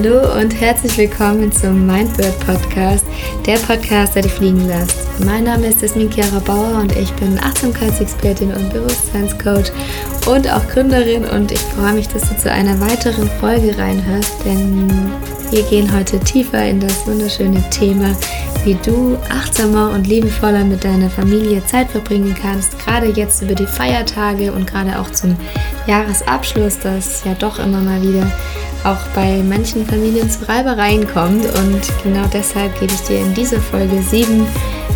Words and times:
Hallo 0.00 0.40
und 0.40 0.52
herzlich 0.60 0.96
willkommen 0.96 1.50
zum 1.50 1.84
Mindbird 1.84 2.38
Podcast, 2.46 3.04
der 3.44 3.56
Podcast, 3.56 4.14
der 4.14 4.22
dich 4.22 4.32
fliegen 4.32 4.64
lässt. 4.68 4.96
Mein 5.24 5.42
Name 5.42 5.66
ist 5.66 5.82
Jasmin 5.82 6.08
Chiara 6.08 6.38
Bauer 6.38 6.78
und 6.80 6.94
ich 6.96 7.12
bin 7.14 7.36
Achtsamkeitsexpertin 7.36 8.52
und 8.52 8.72
Bewusstseinscoach 8.72 9.72
und 10.26 10.48
auch 10.48 10.64
Gründerin 10.68 11.24
und 11.24 11.50
ich 11.50 11.58
freue 11.58 11.94
mich, 11.94 12.06
dass 12.06 12.28
du 12.28 12.36
zu 12.36 12.48
einer 12.48 12.80
weiteren 12.80 13.28
Folge 13.40 13.76
reinhörst, 13.76 14.34
denn 14.44 14.88
wir 15.50 15.62
gehen 15.64 15.92
heute 15.92 16.20
tiefer 16.20 16.64
in 16.64 16.78
das 16.78 17.04
wunderschöne 17.04 17.68
Thema, 17.70 18.14
wie 18.64 18.76
du 18.84 19.18
achtsamer 19.30 19.90
und 19.90 20.06
liebevoller 20.06 20.62
mit 20.62 20.84
deiner 20.84 21.10
Familie 21.10 21.64
Zeit 21.66 21.90
verbringen 21.90 22.36
kannst, 22.40 22.78
gerade 22.78 23.08
jetzt 23.08 23.42
über 23.42 23.56
die 23.56 23.66
Feiertage 23.66 24.52
und 24.52 24.70
gerade 24.70 24.96
auch 25.00 25.10
zum 25.10 25.36
Jahresabschluss, 25.88 26.78
das 26.78 27.24
ja 27.24 27.34
doch 27.34 27.58
immer 27.58 27.80
mal 27.80 28.00
wieder 28.00 28.30
auch 28.84 29.00
bei 29.14 29.42
manchen 29.42 29.86
Familien 29.86 30.30
zu 30.30 30.48
Reibereien 30.48 31.06
kommt. 31.06 31.44
Und 31.44 31.80
genau 32.02 32.24
deshalb 32.32 32.78
gebe 32.80 32.92
ich 32.92 33.00
dir 33.02 33.20
in 33.20 33.34
dieser 33.34 33.60
Folge 33.60 34.02
sieben 34.02 34.46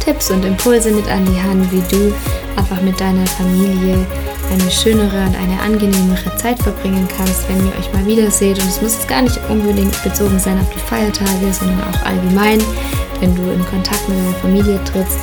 Tipps 0.05 0.30
und 0.30 0.45
Impulse 0.45 0.91
mit 0.91 1.08
an 1.08 1.24
die 1.24 1.41
Hand, 1.41 1.70
wie 1.72 1.82
du 1.95 2.12
einfach 2.56 2.80
mit 2.82 2.98
deiner 3.00 3.27
Familie 3.27 4.06
eine 4.50 4.70
schönere 4.70 5.27
und 5.27 5.36
eine 5.36 5.60
angenehmere 5.60 6.36
Zeit 6.36 6.58
verbringen 6.58 7.08
kannst, 7.16 7.48
wenn 7.48 7.66
ihr 7.66 7.72
euch 7.78 7.92
mal 7.92 8.05
wieder 8.06 8.30
seht. 8.30 8.58
Und 8.58 8.68
es 8.68 8.82
muss 8.82 8.95
jetzt 8.95 9.08
gar 9.08 9.22
nicht 9.22 9.38
unbedingt 9.48 10.02
bezogen 10.02 10.38
sein 10.38 10.58
auf 10.58 10.69
die 10.74 10.80
Feiertage, 10.80 11.52
sondern 11.52 11.80
auch 11.83 12.06
allgemein, 12.06 12.60
wenn 13.20 13.34
du 13.34 13.42
in 13.50 13.64
Kontakt 13.66 14.08
mit 14.08 14.19
deiner 14.19 14.34
Familie 14.34 14.80
trittst. 14.84 15.19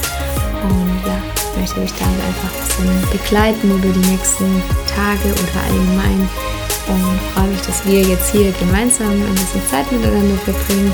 Und 0.63 1.01
ja, 1.05 1.17
ich 1.35 1.59
möchte 1.59 1.81
dich 1.81 1.93
damit 1.99 2.19
einfach 2.25 2.49
ein 2.49 2.67
bisschen 2.67 3.11
begleiten 3.11 3.71
über 3.71 3.93
die 3.93 4.09
nächsten 4.11 4.63
Tage 4.87 5.29
oder 5.33 5.63
allgemein 5.67 6.29
und 6.89 7.19
freue 7.33 7.47
mich, 7.49 7.61
dass 7.61 7.85
wir 7.85 8.01
jetzt 8.01 8.31
hier 8.31 8.51
gemeinsam 8.59 9.11
ein 9.11 9.35
bisschen 9.35 9.61
Zeit 9.69 9.91
miteinander 9.91 10.35
verbringen 10.43 10.91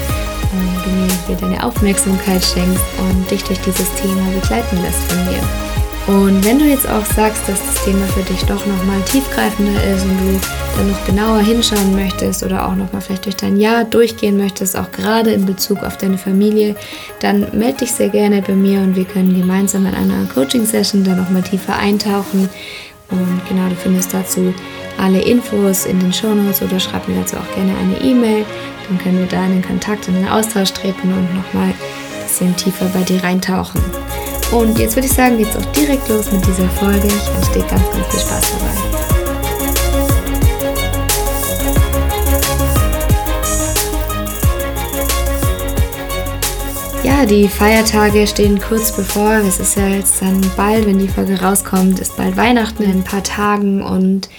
und 0.52 0.86
du 0.86 0.90
mir 0.92 1.12
hier 1.28 1.36
deine 1.38 1.64
Aufmerksamkeit 1.64 2.44
schenkst 2.44 2.84
und 3.00 3.32
dich 3.32 3.44
durch 3.44 3.60
dieses 3.62 3.94
Thema 3.96 4.24
begleiten 4.40 4.82
lässt 4.82 5.02
von 5.12 5.26
mir. 5.26 5.42
Und 6.08 6.46
wenn 6.46 6.60
du 6.60 6.66
jetzt 6.66 6.88
auch 6.88 7.04
sagst, 7.04 7.42
dass 7.48 7.60
das 7.60 7.84
Thema 7.84 8.06
für 8.06 8.22
dich 8.22 8.42
doch 8.44 8.64
nochmal 8.68 9.02
tiefgreifender 9.06 9.84
ist 9.86 10.04
und 10.04 10.20
du 10.20 10.40
dann 10.78 10.92
noch 10.92 11.06
genauer 11.08 11.40
hinschauen 11.40 11.96
möchtest 11.96 12.44
oder 12.44 12.68
auch 12.68 12.76
nochmal 12.76 13.02
vielleicht 13.02 13.26
durch 13.26 13.36
dein 13.36 13.60
Jahr 13.60 13.86
durchgehen 13.86 14.38
möchtest, 14.38 14.78
auch 14.78 14.92
gerade 14.92 15.32
in 15.32 15.48
Bezug 15.48 15.84
auf 15.84 15.98
deine 15.98 16.20
Familie, 16.20 16.76
dann 17.22 17.48
melde 17.54 17.80
dich 17.80 17.92
sehr 17.92 18.10
gerne 18.10 18.44
bei 18.44 18.54
mir 18.54 18.82
und 18.82 18.96
wir 18.96 19.06
können 19.06 19.36
gemeinsam 19.36 19.88
in 19.88 19.96
einer 19.96 20.26
Coaching-Session 20.32 21.04
da 21.04 21.16
nochmal 21.16 21.42
tiefer 21.42 21.76
eintauchen. 21.76 22.50
Und 23.10 23.42
genau, 23.50 23.68
du 23.70 23.76
findest 23.76 24.14
dazu 24.14 24.54
alle 24.98 25.22
Infos 25.22 25.86
in 25.86 26.00
den 26.00 26.14
Shownotes 26.14 26.62
oder 26.62 26.80
schreib 26.80 27.08
mir 27.08 27.20
dazu 27.20 27.38
auch 27.38 27.56
gerne 27.56 27.74
eine 27.78 27.98
E-Mail. 28.02 28.46
Dann 28.88 28.98
können 29.00 29.20
wir 29.20 29.28
da 29.28 29.46
in 29.46 29.54
den 29.54 29.66
Kontakt 29.66 30.08
in 30.08 30.16
den 30.16 30.28
Austausch 30.28 30.72
treten 30.72 31.12
und 31.14 31.36
nochmal 31.36 31.70
ein 31.70 31.76
bisschen 32.24 32.56
tiefer 32.56 32.86
bei 32.94 33.02
dir 33.02 33.24
reintauchen. 33.24 33.82
Und 34.52 34.78
jetzt 34.78 34.96
würde 34.96 35.08
ich 35.08 35.14
sagen, 35.14 35.38
geht's 35.38 35.56
auch 35.56 35.66
direkt 35.72 36.08
los 36.08 36.32
mit 36.32 36.46
dieser 36.46 36.70
Folge. 36.70 37.08
Ich 37.08 37.14
wünsche 37.36 37.52
dir 37.54 37.66
ganz, 37.68 37.84
ganz 37.92 38.08
viel 38.08 38.20
Spaß 38.20 38.52
dabei. 38.52 39.06
Ja, 47.04 47.26
die 47.26 47.48
Feiertage 47.48 48.26
stehen 48.26 48.60
kurz 48.60 48.92
bevor. 48.92 49.34
Es 49.34 49.60
ist 49.60 49.78
ja 49.78 49.88
jetzt 49.88 50.22
dann 50.22 50.42
bald, 50.58 50.88
wenn 50.88 51.00
die 51.00 51.08
Folge 51.08 51.40
rauskommt, 51.40 52.00
ist 52.00 52.18
bald 52.18 52.36
Weihnachten 52.36 52.84
in 52.84 52.92
ein 52.92 53.04
paar 53.04 53.24
Tagen 53.24 53.84
und 53.84 54.30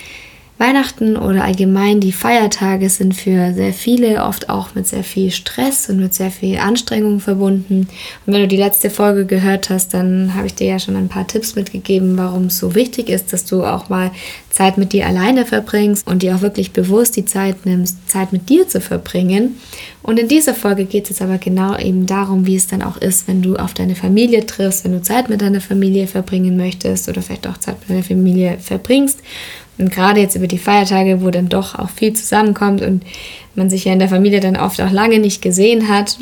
Weihnachten 0.59 1.19
oder 1.19 1.44
allgemein 1.44 2.00
die 2.00 2.12
Feiertage 2.12 2.89
sind 2.89 3.15
für 3.15 3.53
sehr 3.53 3.75
viele 3.75 4.25
oft 4.25 4.49
auch 4.49 4.75
mit 4.75 4.87
sehr 4.87 5.05
viel 5.05 5.31
Stress 5.31 5.91
und 5.91 6.00
mit 6.00 6.15
sehr 6.15 6.31
viel 6.31 6.56
Anstrengung 6.56 7.21
verbunden. 7.21 7.89
Und 8.25 8.33
wenn 8.33 8.41
du 8.41 8.49
die 8.49 8.56
letzte 8.56 8.89
Folge 8.89 9.27
gehört 9.27 9.69
hast, 9.69 9.93
dann 9.93 10.33
habe 10.34 10.47
ich 10.47 10.55
dir 10.55 10.69
ja 10.69 10.78
schon 10.78 10.97
ein 10.97 11.09
paar 11.09 11.27
Tipps 11.27 11.56
mitgegeben, 11.56 12.16
warum 12.16 12.47
es 12.47 12.59
so 12.59 12.75
wichtig 12.75 13.11
ist, 13.11 13.34
dass 13.34 13.45
du 13.45 13.65
auch 13.65 13.91
mal 13.91 14.11
Zeit 14.49 14.78
mit 14.78 14.95
dir 14.95 15.06
alleine 15.06 15.45
verbringst 15.45 16.06
und 16.06 16.22
dir 16.22 16.34
auch 16.34 16.41
wirklich 16.41 16.72
bewusst 16.72 17.16
die 17.16 17.27
Zeit 17.27 17.66
nimmst, 17.66 18.09
Zeit 18.09 18.33
mit 18.33 18.49
dir 18.49 18.66
zu 18.66 18.81
verbringen. 18.81 19.61
Und 20.03 20.19
in 20.19 20.28
dieser 20.28 20.55
Folge 20.55 20.87
geht 20.87 21.05
es 21.05 21.11
jetzt 21.11 21.22
aber 21.22 21.37
genau 21.37 21.77
eben 21.77 22.06
darum, 22.06 22.47
wie 22.47 22.56
es 22.56 22.66
dann 22.66 22.83
auch 22.83 22.97
ist, 22.97 23.28
wenn 23.28 23.43
du 23.43 23.56
auf 23.56 23.75
deine 23.75 23.95
Familie 23.95 24.47
triffst, 24.47 24.84
wenn 24.84 24.93
du 24.93 25.03
Zeit 25.03 25.28
mit 25.28 25.43
deiner 25.43 25.61
Familie 25.61 26.06
verbringen 26.06 26.56
möchtest 26.56 27.11
oder 27.11 27.21
vielleicht 27.21 27.47
auch 27.47 27.59
Zeit 27.59 27.77
mit 27.81 27.91
deiner 27.91 28.05
Familie 28.05 28.56
verbringst 28.59 29.19
und 29.79 29.93
gerade 29.93 30.21
jetzt 30.21 30.37
über 30.37 30.47
die 30.47 30.59
Feiertage, 30.59 31.23
wo 31.23 31.31
dann 31.31 31.49
doch 31.49 31.79
auch 31.79 31.91
viel 31.91 32.13
zusammenkommt 32.15 32.83
und 32.83 33.03
man 33.55 33.71
sich 33.71 33.85
ja 33.85 33.93
in 33.93 33.99
der 33.99 34.09
Familie 34.09 34.41
dann 34.41 34.57
oft 34.57 34.81
auch 34.81 34.91
lange 34.91 35.19
nicht 35.19 35.43
gesehen 35.43 35.89
hat, 35.89 36.19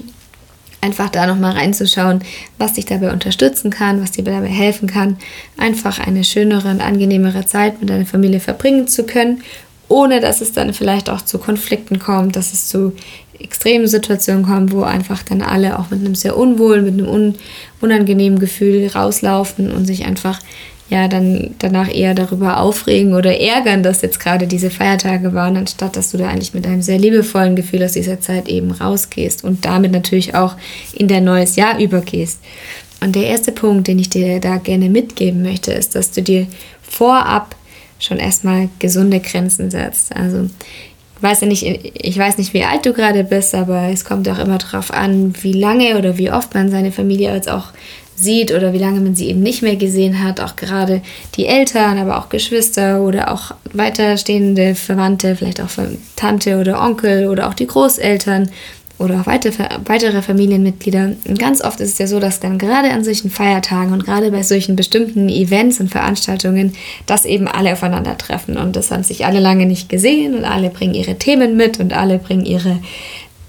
einfach 0.80 1.08
da 1.08 1.26
nochmal 1.26 1.52
reinzuschauen, 1.52 2.20
was 2.58 2.74
dich 2.74 2.84
dabei 2.84 3.10
unterstützen 3.12 3.70
kann, 3.70 4.02
was 4.02 4.12
dir 4.12 4.22
dabei 4.22 4.48
helfen 4.48 4.86
kann, 4.86 5.16
einfach 5.56 5.98
eine 5.98 6.24
schönere 6.24 6.68
und 6.68 6.82
angenehmere 6.82 7.46
Zeit 7.46 7.80
mit 7.80 7.88
deiner 7.88 8.06
Familie 8.06 8.40
verbringen 8.40 8.86
zu 8.86 9.04
können, 9.04 9.42
ohne 9.88 10.20
dass 10.20 10.40
es 10.40 10.52
dann 10.52 10.74
vielleicht 10.74 11.08
auch 11.08 11.22
zu 11.22 11.38
Konflikten 11.38 11.98
kommt, 11.98 12.36
dass 12.36 12.52
es 12.52 12.68
zu 12.68 12.92
extremen 13.38 13.86
Situationen 13.88 14.44
kommt, 14.44 14.72
wo 14.72 14.82
einfach 14.82 15.22
dann 15.22 15.42
alle 15.42 15.78
auch 15.78 15.90
mit 15.90 16.00
einem 16.00 16.14
sehr 16.14 16.36
unwohlen, 16.36 16.84
mit 16.84 16.94
einem 16.94 17.34
unangenehmen 17.80 18.38
Gefühl 18.38 18.88
rauslaufen 18.94 19.72
und 19.72 19.86
sich 19.86 20.04
einfach 20.04 20.38
ja 20.94 21.08
dann 21.08 21.54
danach 21.58 21.92
eher 21.92 22.14
darüber 22.14 22.60
aufregen 22.60 23.14
oder 23.14 23.38
ärgern, 23.38 23.82
dass 23.82 24.02
jetzt 24.02 24.20
gerade 24.20 24.46
diese 24.46 24.70
Feiertage 24.70 25.34
waren, 25.34 25.56
anstatt 25.56 25.96
dass 25.96 26.12
du 26.12 26.18
da 26.18 26.28
eigentlich 26.28 26.54
mit 26.54 26.66
einem 26.66 26.82
sehr 26.82 26.98
liebevollen 26.98 27.56
Gefühl 27.56 27.82
aus 27.82 27.92
dieser 27.92 28.20
Zeit 28.20 28.48
eben 28.48 28.70
rausgehst 28.70 29.42
und 29.42 29.64
damit 29.64 29.90
natürlich 29.90 30.34
auch 30.34 30.54
in 30.92 31.08
dein 31.08 31.24
neues 31.24 31.56
Jahr 31.56 31.80
übergehst. 31.80 32.38
Und 33.00 33.16
der 33.16 33.26
erste 33.26 33.52
Punkt, 33.52 33.88
den 33.88 33.98
ich 33.98 34.08
dir 34.08 34.40
da 34.40 34.56
gerne 34.56 34.88
mitgeben 34.88 35.42
möchte, 35.42 35.72
ist, 35.72 35.94
dass 35.96 36.12
du 36.12 36.22
dir 36.22 36.46
vorab 36.82 37.56
schon 37.98 38.18
erstmal 38.18 38.68
gesunde 38.78 39.18
Grenzen 39.18 39.70
setzt. 39.70 40.14
Also 40.14 40.48
ich 41.16 41.22
weiß 41.22 41.40
ja 41.40 41.46
nicht, 41.48 41.64
ich 41.64 42.18
weiß 42.18 42.38
nicht, 42.38 42.54
wie 42.54 42.64
alt 42.64 42.86
du 42.86 42.92
gerade 42.92 43.24
bist, 43.24 43.54
aber 43.54 43.88
es 43.88 44.04
kommt 44.04 44.28
auch 44.28 44.38
immer 44.38 44.58
darauf 44.58 44.92
an, 44.92 45.34
wie 45.42 45.52
lange 45.52 45.98
oder 45.98 46.18
wie 46.18 46.30
oft 46.30 46.54
man 46.54 46.70
seine 46.70 46.92
Familie 46.92 47.30
als 47.32 47.48
auch 47.48 47.72
sieht 48.16 48.52
oder 48.52 48.72
wie 48.72 48.78
lange 48.78 49.00
man 49.00 49.14
sie 49.14 49.28
eben 49.28 49.40
nicht 49.40 49.62
mehr 49.62 49.76
gesehen 49.76 50.22
hat. 50.22 50.40
Auch 50.40 50.56
gerade 50.56 51.02
die 51.36 51.46
Eltern, 51.46 51.98
aber 51.98 52.18
auch 52.18 52.28
Geschwister 52.28 53.02
oder 53.02 53.32
auch 53.32 53.52
weiterstehende 53.72 54.74
Verwandte, 54.74 55.36
vielleicht 55.36 55.60
auch 55.60 55.70
Tante 56.16 56.58
oder 56.58 56.82
Onkel 56.82 57.28
oder 57.28 57.48
auch 57.48 57.54
die 57.54 57.66
Großeltern 57.66 58.50
oder 58.96 59.20
auch 59.20 59.26
weitere 59.26 60.22
Familienmitglieder. 60.22 61.12
Und 61.26 61.38
ganz 61.38 61.62
oft 61.62 61.80
ist 61.80 61.92
es 61.92 61.98
ja 61.98 62.06
so, 62.06 62.20
dass 62.20 62.38
dann 62.38 62.58
gerade 62.58 62.90
an 62.90 63.02
solchen 63.02 63.28
Feiertagen 63.28 63.92
und 63.92 64.04
gerade 64.04 64.30
bei 64.30 64.44
solchen 64.44 64.76
bestimmten 64.76 65.28
Events 65.28 65.80
und 65.80 65.90
Veranstaltungen, 65.90 66.74
dass 67.06 67.24
eben 67.24 67.48
alle 67.48 67.72
aufeinandertreffen. 67.72 68.56
Und 68.56 68.76
das 68.76 68.92
haben 68.92 69.02
sich 69.02 69.26
alle 69.26 69.40
lange 69.40 69.66
nicht 69.66 69.88
gesehen 69.88 70.34
und 70.34 70.44
alle 70.44 70.70
bringen 70.70 70.94
ihre 70.94 71.16
Themen 71.16 71.56
mit 71.56 71.80
und 71.80 71.92
alle 71.92 72.18
bringen 72.18 72.46
ihre 72.46 72.78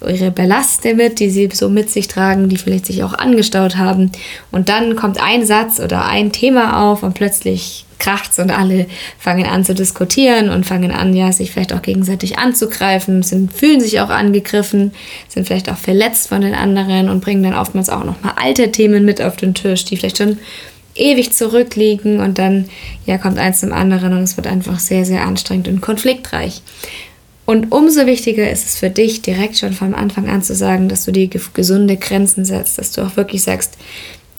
ihre 0.10 0.32
Ballaste 0.32 0.94
mit, 0.94 1.20
die 1.20 1.30
sie 1.30 1.50
so 1.54 1.70
mit 1.70 1.90
sich 1.90 2.08
tragen, 2.08 2.50
die 2.50 2.58
vielleicht 2.58 2.86
sich 2.86 3.04
auch 3.04 3.14
angestaut 3.14 3.78
haben. 3.78 4.12
Und 4.52 4.70
dann 4.70 4.96
kommt 4.96 5.22
ein 5.22 5.46
Satz 5.46 5.80
oder 5.80 6.06
ein 6.06 6.32
Thema 6.32 6.92
auf 6.92 7.04
und 7.04 7.14
plötzlich 7.14 7.86
kracht's 8.00 8.40
und 8.40 8.52
alle 8.52 8.88
fangen 9.18 9.46
an 9.46 9.64
zu 9.64 9.74
diskutieren 9.74 10.50
und 10.50 10.66
fangen 10.66 10.92
an, 10.92 11.16
ja, 11.16 11.32
sich 11.32 11.52
vielleicht 11.52 11.74
auch 11.74 11.82
gegenseitig 11.82 12.38
anzugreifen, 12.38 13.24
sind, 13.24 13.54
fühlen 13.54 13.80
sich 13.80 14.00
auch 14.00 14.10
angegriffen, 14.10 14.92
sind 15.28 15.48
vielleicht 15.48 15.70
auch 15.70 15.78
verletzt 15.78 16.28
von 16.28 16.42
den 16.42 16.54
anderen 16.54 17.10
und 17.10 17.22
bringen 17.22 17.44
dann 17.44 17.54
oftmals 17.54 17.90
auch 17.90 18.04
nochmal 18.04 18.34
alte 18.36 18.72
Themen 18.72 19.06
mit 19.06 19.22
auf 19.22 19.38
den 19.38 19.54
Tisch, 19.54 19.86
die 19.86 19.98
vielleicht 19.98 20.18
schon 20.18 20.38
ewig 20.96 21.34
zurückliegen 21.34 22.20
und 22.20 22.38
dann 22.38 22.70
ja 23.06 23.18
kommt 23.18 23.38
eins 23.38 23.60
zum 23.60 23.74
anderen 23.74 24.14
und 24.14 24.24
es 24.24 24.38
wird 24.38 24.48
einfach 24.48 24.80
sehr, 24.80 25.06
sehr 25.06 25.26
anstrengend 25.26 25.68
und 25.68 25.82
konfliktreich. 25.82 26.62
Und 27.46 27.72
umso 27.72 28.08
wichtiger 28.08 28.50
ist 28.50 28.66
es 28.66 28.78
für 28.78 28.90
dich, 28.90 29.22
direkt 29.22 29.58
schon 29.58 29.74
von 29.74 29.94
Anfang 29.94 30.28
an 30.28 30.42
zu 30.42 30.56
sagen, 30.56 30.90
dass 30.90 31.06
du 31.06 31.12
dir 31.12 31.28
gesunde 31.28 31.96
Grenzen 31.98 32.44
setzt, 32.44 32.80
dass 32.80 32.92
du 32.92 33.02
auch 33.02 33.16
wirklich 33.18 33.44
sagst, 33.44 33.78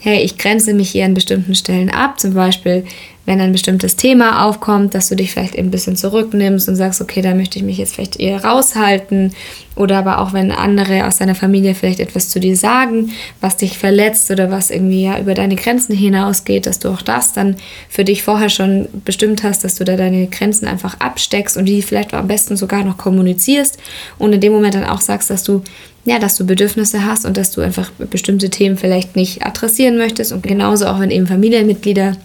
hey, 0.01 0.23
ich 0.23 0.39
grenze 0.39 0.75
mich 0.75 0.91
hier 0.91 1.05
an 1.05 1.15
bestimmten 1.15 1.55
Stellen 1.55 1.91
ab, 1.91 2.21
zum 2.21 2.35
Beispiel 2.35 2.85
wenn 3.27 3.41
ein 3.41 3.53
bestimmtes 3.53 3.97
Thema 3.97 4.45
aufkommt, 4.45 4.95
dass 4.95 5.09
du 5.09 5.17
dich 5.17 5.33
vielleicht 5.33 5.59
ein 5.59 5.73
bisschen 5.73 5.97
zurücknimmst 5.97 6.69
und 6.69 6.77
sagst, 6.77 7.01
okay, 7.01 7.23
da 7.23 7.35
möchte 7.35 7.59
ich 7.59 7.65
mich 7.65 7.77
jetzt 7.77 7.97
vielleicht 7.97 8.21
eher 8.21 8.43
raushalten. 8.45 9.35
Oder 9.75 9.99
aber 9.99 10.21
auch 10.21 10.33
wenn 10.33 10.53
andere 10.53 11.07
aus 11.07 11.19
deiner 11.19 11.35
Familie 11.35 11.75
vielleicht 11.75 11.99
etwas 11.99 12.29
zu 12.29 12.39
dir 12.39 12.57
sagen, 12.57 13.11
was 13.41 13.57
dich 13.57 13.79
verletzt 13.79 14.31
oder 14.31 14.51
was 14.51 14.71
irgendwie 14.71 15.03
ja 15.03 15.19
über 15.19 15.35
deine 15.35 15.57
Grenzen 15.57 15.95
hinausgeht, 15.95 16.67
dass 16.67 16.79
du 16.79 16.89
auch 16.89 17.03
das 17.03 17.33
dann 17.33 17.57
für 17.89 18.05
dich 18.05 18.23
vorher 18.23 18.49
schon 18.49 18.89
bestimmt 19.05 19.43
hast, 19.43 19.65
dass 19.65 19.75
du 19.75 19.85
da 19.85 19.97
deine 19.97 20.29
Grenzen 20.29 20.69
einfach 20.69 21.01
absteckst 21.01 21.57
und 21.57 21.67
die 21.67 21.83
vielleicht 21.83 22.15
am 22.15 22.29
besten 22.29 22.57
sogar 22.57 22.85
noch 22.85 22.97
kommunizierst 22.97 23.79
und 24.19 24.33
in 24.33 24.41
dem 24.41 24.53
Moment 24.53 24.77
dann 24.77 24.85
auch 24.85 25.01
sagst, 25.01 25.31
dass 25.31 25.43
du 25.43 25.63
ja, 26.07 26.21
dass 26.21 26.37
du 26.37 26.47
Bedürfnisse 26.47 27.05
hast 27.05 27.27
und 27.27 27.37
dass 27.37 27.51
du 27.51 27.61
einfach 27.61 27.91
bestimmte 27.91 28.49
Themen 28.49 28.79
vielleicht 28.79 29.17
nicht 29.17 29.45
adressieren 29.45 29.99
möchtest 29.99 30.33
und 30.33 30.45
genauso 30.45 30.87
auch 30.87 31.01
wenn 31.01 31.11
eben 31.11 31.27
Familienmitglieder 31.27 32.17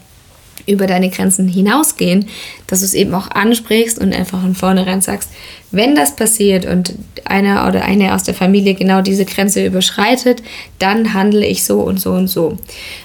über 0.66 0.88
deine 0.88 1.10
Grenzen 1.10 1.48
hinausgehen, 1.48 2.28
dass 2.68 2.80
du 2.80 2.86
es 2.86 2.94
eben 2.94 3.13
auch 3.13 3.30
ansprichst 3.30 4.00
und 4.00 4.13
einfach 4.13 4.42
von 4.42 4.56
vornherein 4.56 5.02
sagst, 5.02 5.30
wenn 5.72 5.96
das 5.96 6.18
passiert 6.18 6.66
und 6.66 6.94
einer 7.24 7.66
oder 7.68 7.86
eine 7.86 8.13
aus 8.13 8.24
der 8.24 8.34
Familie 8.34 8.74
genau 8.74 9.02
diese 9.02 9.24
Grenze 9.24 9.66
überschreitet, 9.66 10.44
dann 10.80 11.13
handle 11.13 11.46
ich 11.46 11.63
so 11.63 11.80
und 11.81 12.00
so 12.00 12.12
und 12.12 12.28
so. 12.28 12.58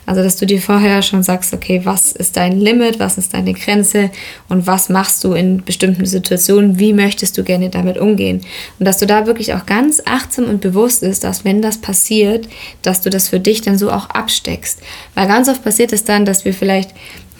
Also, 0.04 0.22
dass 0.22 0.36
du 0.36 0.46
dir 0.46 0.60
vorher 0.60 1.02
schon 1.02 1.22
sagst, 1.22 1.54
okay, 1.54 1.82
was 1.84 2.10
ist 2.10 2.36
dein 2.36 2.58
Limit, 2.60 2.98
was 2.98 3.18
ist 3.18 3.34
deine 3.34 3.54
Grenze 3.54 4.10
und 4.48 4.66
was 4.66 4.88
machst 4.88 5.22
du 5.22 5.34
in 5.34 5.64
bestimmten 5.64 6.06
Situationen, 6.06 6.80
wie 6.80 6.92
möchtest 6.92 7.38
du 7.38 7.44
gerne 7.44 7.70
damit 7.70 7.98
umgehen. 7.98 8.40
Und 8.80 8.86
dass 8.86 8.98
du 8.98 9.06
da 9.06 9.26
wirklich 9.26 9.54
auch 9.54 9.64
ganz 9.64 10.02
achtsam 10.04 10.46
und 10.46 10.60
bewusst 10.60 11.04
ist, 11.04 11.22
dass 11.22 11.44
wenn 11.44 11.62
das 11.62 11.78
passiert, 11.78 12.48
dass 12.82 13.00
du 13.00 13.10
das 13.10 13.28
für 13.28 13.38
dich 13.38 13.62
dann 13.62 13.78
so 13.78 13.92
auch 13.92 14.10
absteckst. 14.10 14.80
Weil 15.14 15.28
ganz 15.28 15.48
oft 15.48 15.62
passiert 15.62 15.92
es 15.92 16.02
dann, 16.02 16.24
dass 16.24 16.44
wir 16.44 16.52
vielleicht 16.52 16.90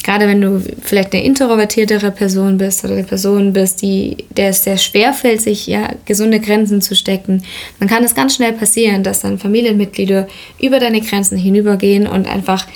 gerade 0.07 0.29
wenn 0.29 0.41
du 0.41 0.63
vielleicht 0.83 1.13
eine 1.13 1.25
introvertiertere 1.25 2.13
Person 2.13 2.59
bist 2.59 2.85
oder 2.85 2.95
eine 2.95 3.03
Person 3.03 3.53
bist, 3.53 3.83
die, 3.83 4.19
der 4.37 4.51
es 4.51 4.63
sehr 4.63 4.79
schwer 4.79 5.13
fällt, 5.13 5.41
sich 5.41 5.67
ja 5.67 5.91
gesunde 6.05 6.39
Grenzen 6.39 6.81
zu 6.81 6.95
stecken, 6.95 7.43
dann 7.81 7.89
kann 7.89 8.05
es 8.05 8.15
ganz 8.15 8.37
schnell 8.37 8.53
passieren, 8.53 9.03
dass 9.03 9.23
dann 9.23 9.37
Familienmitglieder 9.37 10.29
über 10.63 10.79
deine 10.79 11.01
Grenzen 11.01 11.37
hinübergehen 11.37 12.07
und 12.07 12.29
einfach 12.29 12.69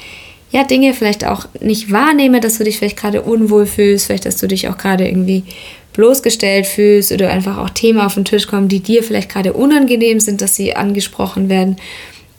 ja 0.51 0.65
Dinge 0.65 0.93
vielleicht 0.93 1.25
auch 1.25 1.47
nicht 1.61 1.93
wahrnehmen, 1.93 2.41
dass 2.41 2.59
du 2.59 2.65
dich 2.65 2.79
vielleicht 2.79 2.97
gerade 2.97 3.23
unwohl 3.23 3.67
fühlst, 3.67 4.07
vielleicht 4.07 4.27
dass 4.27 4.39
du 4.39 4.49
dich 4.49 4.69
auch 4.69 4.77
gerade 4.77 5.07
irgendwie 5.07 5.45
bloßgestellt 5.93 6.67
fühlst 6.67 7.13
oder 7.13 7.31
einfach 7.31 7.59
auch 7.59 7.71
Themen 7.71 8.01
auf 8.01 8.15
den 8.15 8.25
Tisch 8.25 8.49
kommen, 8.49 8.69
die 8.69 8.81
dir 8.81 9.05
vielleicht 9.05 9.29
gerade 9.29 9.53
unangenehm 9.53 10.19
sind, 10.19 10.41
dass 10.41 10.57
sie 10.57 10.75
angesprochen 10.75 11.49
werden. 11.49 11.77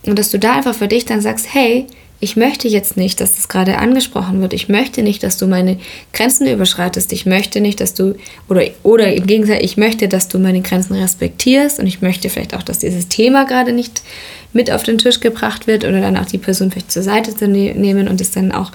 Und 0.06 0.20
dass 0.20 0.32
du 0.32 0.40
da 0.40 0.56
einfach 0.58 0.76
für 0.76 0.90
dich 0.90 1.06
dann 1.06 1.22
sagst, 1.22 1.48
hey, 1.54 1.86
ich 2.24 2.38
möchte 2.38 2.68
jetzt 2.68 2.98
nicht, 2.98 3.20
dass 3.20 3.36
das 3.36 3.50
gerade 3.50 3.80
angesprochen 3.80 4.42
wird. 4.42 4.54
Ich 4.54 4.70
möchte 4.70 5.02
nicht, 5.02 5.24
dass 5.24 5.38
du 5.38 5.48
meine 5.48 5.78
Grenzen 6.14 6.46
überschreitest. 6.46 7.12
Ich 7.14 7.26
möchte 7.26 7.60
nicht, 7.62 7.82
dass 7.82 7.96
du, 7.96 8.16
oder, 8.48 8.64
oder 8.84 9.12
im 9.12 9.26
Gegenteil, 9.26 9.66
ich 9.66 9.76
möchte, 9.76 10.08
dass 10.08 10.28
du 10.28 10.38
meine 10.38 10.62
Grenzen 10.62 10.96
respektierst 10.96 11.80
und 11.80 11.88
ich 11.88 12.04
möchte 12.04 12.30
vielleicht 12.30 12.56
auch, 12.56 12.62
dass 12.62 12.78
dieses 12.78 13.08
Thema 13.08 13.46
gerade 13.46 13.74
nicht 13.74 14.04
mit 14.54 14.70
auf 14.70 14.84
den 14.84 15.00
Tisch 15.00 15.20
gebracht 15.20 15.66
wird 15.66 15.84
oder 15.84 16.00
dann 16.00 16.16
auch 16.16 16.28
die 16.28 16.38
Person 16.38 16.70
vielleicht 16.70 16.92
zur 16.92 17.02
Seite 17.04 17.36
zu 17.36 17.48
ne 17.48 17.74
nehmen 17.74 18.08
und 18.08 18.22
es 18.22 18.30
dann 18.30 18.52
auch 18.52 18.72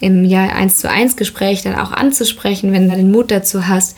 im 0.00 0.24
ja, 0.26 0.48
1 0.48 0.76
zu 0.76 0.90
1 0.90 1.16
Gespräch 1.16 1.62
dann 1.62 1.76
auch 1.76 1.92
anzusprechen, 1.92 2.72
wenn 2.72 2.90
du 2.90 2.96
den 2.96 3.10
Mut 3.10 3.30
dazu 3.30 3.68
hast. 3.68 3.96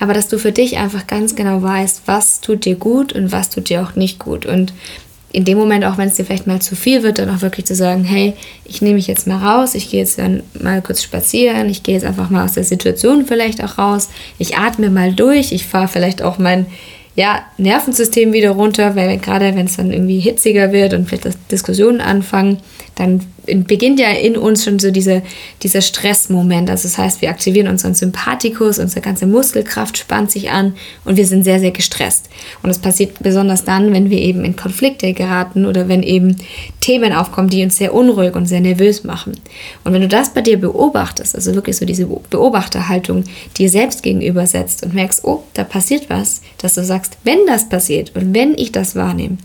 Aber 0.00 0.12
dass 0.12 0.28
du 0.28 0.38
für 0.38 0.52
dich 0.52 0.76
einfach 0.76 1.06
ganz 1.06 1.34
genau 1.34 1.62
weißt, 1.62 2.02
was 2.06 2.42
tut 2.42 2.66
dir 2.66 2.74
gut 2.74 3.14
und 3.14 3.32
was 3.32 3.48
tut 3.48 3.70
dir 3.70 3.82
auch 3.82 3.94
nicht 3.94 4.18
gut. 4.18 4.44
Und 4.44 4.74
in 5.34 5.44
dem 5.44 5.58
Moment, 5.58 5.84
auch 5.84 5.98
wenn 5.98 6.06
es 6.06 6.14
dir 6.14 6.24
vielleicht 6.24 6.46
mal 6.46 6.62
zu 6.62 6.76
viel 6.76 7.02
wird, 7.02 7.18
dann 7.18 7.28
auch 7.28 7.42
wirklich 7.42 7.66
zu 7.66 7.74
sagen, 7.74 8.04
hey, 8.04 8.34
ich 8.64 8.82
nehme 8.82 8.94
mich 8.94 9.08
jetzt 9.08 9.26
mal 9.26 9.44
raus, 9.44 9.74
ich 9.74 9.90
gehe 9.90 9.98
jetzt 9.98 10.16
dann 10.20 10.44
mal 10.60 10.80
kurz 10.80 11.02
spazieren, 11.02 11.68
ich 11.68 11.82
gehe 11.82 11.96
jetzt 11.96 12.04
einfach 12.04 12.30
mal 12.30 12.44
aus 12.44 12.52
der 12.52 12.62
Situation 12.62 13.26
vielleicht 13.26 13.62
auch 13.62 13.76
raus, 13.76 14.10
ich 14.38 14.56
atme 14.56 14.90
mal 14.90 15.12
durch, 15.12 15.50
ich 15.50 15.66
fahre 15.66 15.88
vielleicht 15.88 16.22
auch 16.22 16.38
mein 16.38 16.66
ja, 17.16 17.40
Nervensystem 17.58 18.32
wieder 18.32 18.50
runter, 18.50 18.94
weil 18.94 19.18
gerade 19.18 19.56
wenn 19.56 19.66
es 19.66 19.76
dann 19.76 19.92
irgendwie 19.92 20.20
hitziger 20.20 20.70
wird 20.70 20.94
und 20.94 21.08
vielleicht 21.08 21.50
Diskussionen 21.50 22.00
anfangen, 22.00 22.58
dann 22.94 23.20
beginnt 23.46 24.00
ja 24.00 24.10
in 24.10 24.36
uns 24.36 24.64
schon 24.64 24.78
so 24.78 24.90
diese, 24.90 25.22
dieser 25.62 25.80
Stressmoment. 25.80 26.70
Also 26.70 26.84
das 26.84 26.96
heißt, 26.96 27.20
wir 27.20 27.28
aktivieren 27.28 27.68
unseren 27.68 27.94
Sympathikus, 27.94 28.78
unsere 28.78 29.00
ganze 29.00 29.26
Muskelkraft 29.26 29.98
spannt 29.98 30.30
sich 30.30 30.50
an 30.50 30.74
und 31.04 31.16
wir 31.16 31.26
sind 31.26 31.42
sehr, 31.42 31.60
sehr 31.60 31.72
gestresst. 31.72 32.30
Und 32.62 32.68
das 32.68 32.78
passiert 32.78 33.18
besonders 33.20 33.64
dann, 33.64 33.92
wenn 33.92 34.10
wir 34.10 34.18
eben 34.18 34.44
in 34.44 34.56
Konflikte 34.56 35.12
geraten 35.12 35.66
oder 35.66 35.88
wenn 35.88 36.02
eben 36.02 36.36
Themen 36.80 37.12
aufkommen, 37.12 37.50
die 37.50 37.62
uns 37.62 37.76
sehr 37.76 37.94
unruhig 37.94 38.34
und 38.34 38.46
sehr 38.46 38.60
nervös 38.60 39.04
machen. 39.04 39.32
Und 39.84 39.92
wenn 39.92 40.02
du 40.02 40.08
das 40.08 40.32
bei 40.32 40.40
dir 40.40 40.58
beobachtest, 40.58 41.34
also 41.34 41.54
wirklich 41.54 41.76
so 41.76 41.84
diese 41.84 42.06
Beobachterhaltung 42.06 43.24
dir 43.58 43.68
selbst 43.68 44.02
gegenüber 44.02 44.46
setzt 44.46 44.84
und 44.84 44.94
merkst, 44.94 45.24
oh, 45.24 45.42
da 45.54 45.64
passiert 45.64 46.08
was, 46.08 46.40
dass 46.58 46.74
du 46.74 46.84
sagst, 46.84 47.18
wenn 47.24 47.46
das 47.46 47.68
passiert 47.68 48.12
und 48.14 48.34
wenn 48.34 48.54
ich 48.56 48.72
das 48.72 48.96
wahrnehme, 48.96 49.38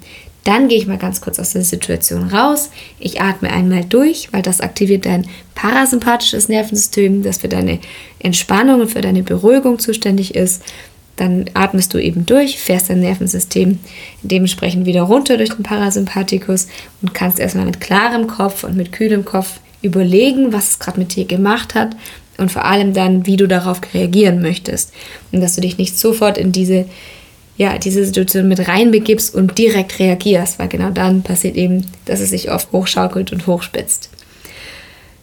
dann 0.43 0.67
gehe 0.67 0.77
ich 0.77 0.87
mal 0.87 0.97
ganz 0.97 1.21
kurz 1.21 1.37
aus 1.39 1.53
der 1.53 1.63
Situation 1.63 2.29
raus. 2.29 2.69
Ich 2.99 3.21
atme 3.21 3.49
einmal 3.49 3.83
durch, 3.83 4.29
weil 4.31 4.41
das 4.41 4.61
aktiviert 4.61 5.05
dein 5.05 5.27
parasympathisches 5.55 6.47
Nervensystem, 6.47 7.23
das 7.23 7.39
für 7.39 7.49
deine 7.49 7.79
Entspannung 8.19 8.81
und 8.81 8.91
für 8.91 9.01
deine 9.01 9.23
Beruhigung 9.23 9.79
zuständig 9.79 10.35
ist. 10.35 10.63
Dann 11.17 11.45
atmest 11.53 11.93
du 11.93 11.97
eben 11.97 12.25
durch, 12.25 12.57
fährst 12.59 12.89
dein 12.89 13.01
Nervensystem 13.01 13.79
dementsprechend 14.21 14.85
wieder 14.85 15.01
runter 15.01 15.35
durch 15.35 15.49
den 15.49 15.63
Parasympathikus 15.63 16.67
und 17.01 17.13
kannst 17.13 17.39
erstmal 17.39 17.65
mit 17.65 17.81
klarem 17.81 18.27
Kopf 18.27 18.63
und 18.63 18.77
mit 18.77 18.93
kühlem 18.93 19.25
Kopf 19.25 19.59
überlegen, 19.81 20.53
was 20.53 20.69
es 20.69 20.79
gerade 20.79 20.99
mit 20.99 21.15
dir 21.15 21.25
gemacht 21.25 21.75
hat 21.75 21.95
und 22.37 22.51
vor 22.51 22.63
allem 22.63 22.93
dann, 22.93 23.25
wie 23.25 23.35
du 23.35 23.47
darauf 23.47 23.81
reagieren 23.93 24.41
möchtest. 24.41 24.93
Und 25.31 25.41
dass 25.41 25.55
du 25.55 25.61
dich 25.61 25.77
nicht 25.77 25.99
sofort 25.99 26.37
in 26.37 26.51
diese 26.51 26.85
ja, 27.59 27.77
diese 27.77 28.05
Situation 28.05 28.47
mit 28.47 28.69
reinbegibst 28.69 29.35
und 29.35 29.57
direkt 29.57 29.99
reagierst, 29.99 30.59
weil 30.59 30.69
genau 30.69 30.91
dann 30.91 31.23
passiert 31.23 31.57
eben, 31.57 31.85
dass 32.05 32.21
es 32.21 32.29
sich 32.29 32.49
oft 32.49 32.71
hochschaukelt 32.71 33.33
und 33.33 33.47
hochspitzt. 33.47 34.09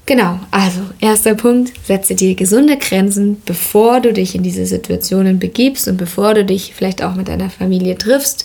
Genau, 0.05 0.38
also 0.50 0.81
erster 1.00 1.35
Punkt, 1.35 1.73
setze 1.87 2.15
dir 2.15 2.35
gesunde 2.35 2.77
Grenzen, 2.77 3.41
bevor 3.47 4.00
du 4.00 4.12
dich 4.12 4.35
in 4.35 4.43
diese 4.43 4.67
Situationen 4.67 5.38
begibst 5.38 5.88
und 5.88 5.97
bevor 5.97 6.35
du 6.35 6.44
dich 6.44 6.75
vielleicht 6.77 7.03
auch 7.03 7.15
mit 7.15 7.29
deiner 7.29 7.49
Familie 7.49 7.97
triffst. 7.97 8.44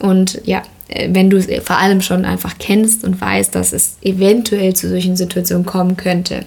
Und 0.00 0.40
ja, 0.44 0.62
äh, 0.88 1.08
wenn 1.12 1.30
du 1.30 1.36
es 1.36 1.46
vor 1.64 1.78
allem 1.78 2.02
schon 2.02 2.24
einfach 2.24 2.56
kennst 2.58 3.04
und 3.04 3.20
weißt, 3.20 3.54
dass 3.54 3.72
es 3.72 3.98
eventuell 4.02 4.74
zu 4.74 4.88
solchen 4.88 5.16
Situationen 5.16 5.64
kommen 5.64 5.96
könnte. 5.96 6.44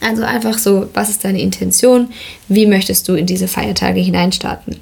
Also 0.00 0.22
einfach 0.22 0.56
so, 0.56 0.88
was 0.94 1.10
ist 1.10 1.24
deine 1.26 1.42
Intention? 1.42 2.08
Wie 2.48 2.64
möchtest 2.64 3.06
du 3.06 3.14
in 3.14 3.26
diese 3.26 3.48
Feiertage 3.48 4.00
hineinstarten? 4.00 4.80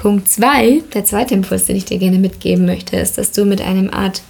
Punkt 0.00 0.30
2, 0.30 0.82
der 0.94 1.04
zweite 1.04 1.34
Impuls, 1.34 1.66
den 1.66 1.76
ich 1.76 1.84
dir 1.84 1.98
gerne 1.98 2.18
mitgeben 2.18 2.64
möchte, 2.64 2.96
ist, 2.96 3.18
dass 3.18 3.32
du 3.32 3.44
mit 3.44 3.60
einem 3.60 3.90
Art 3.90 4.22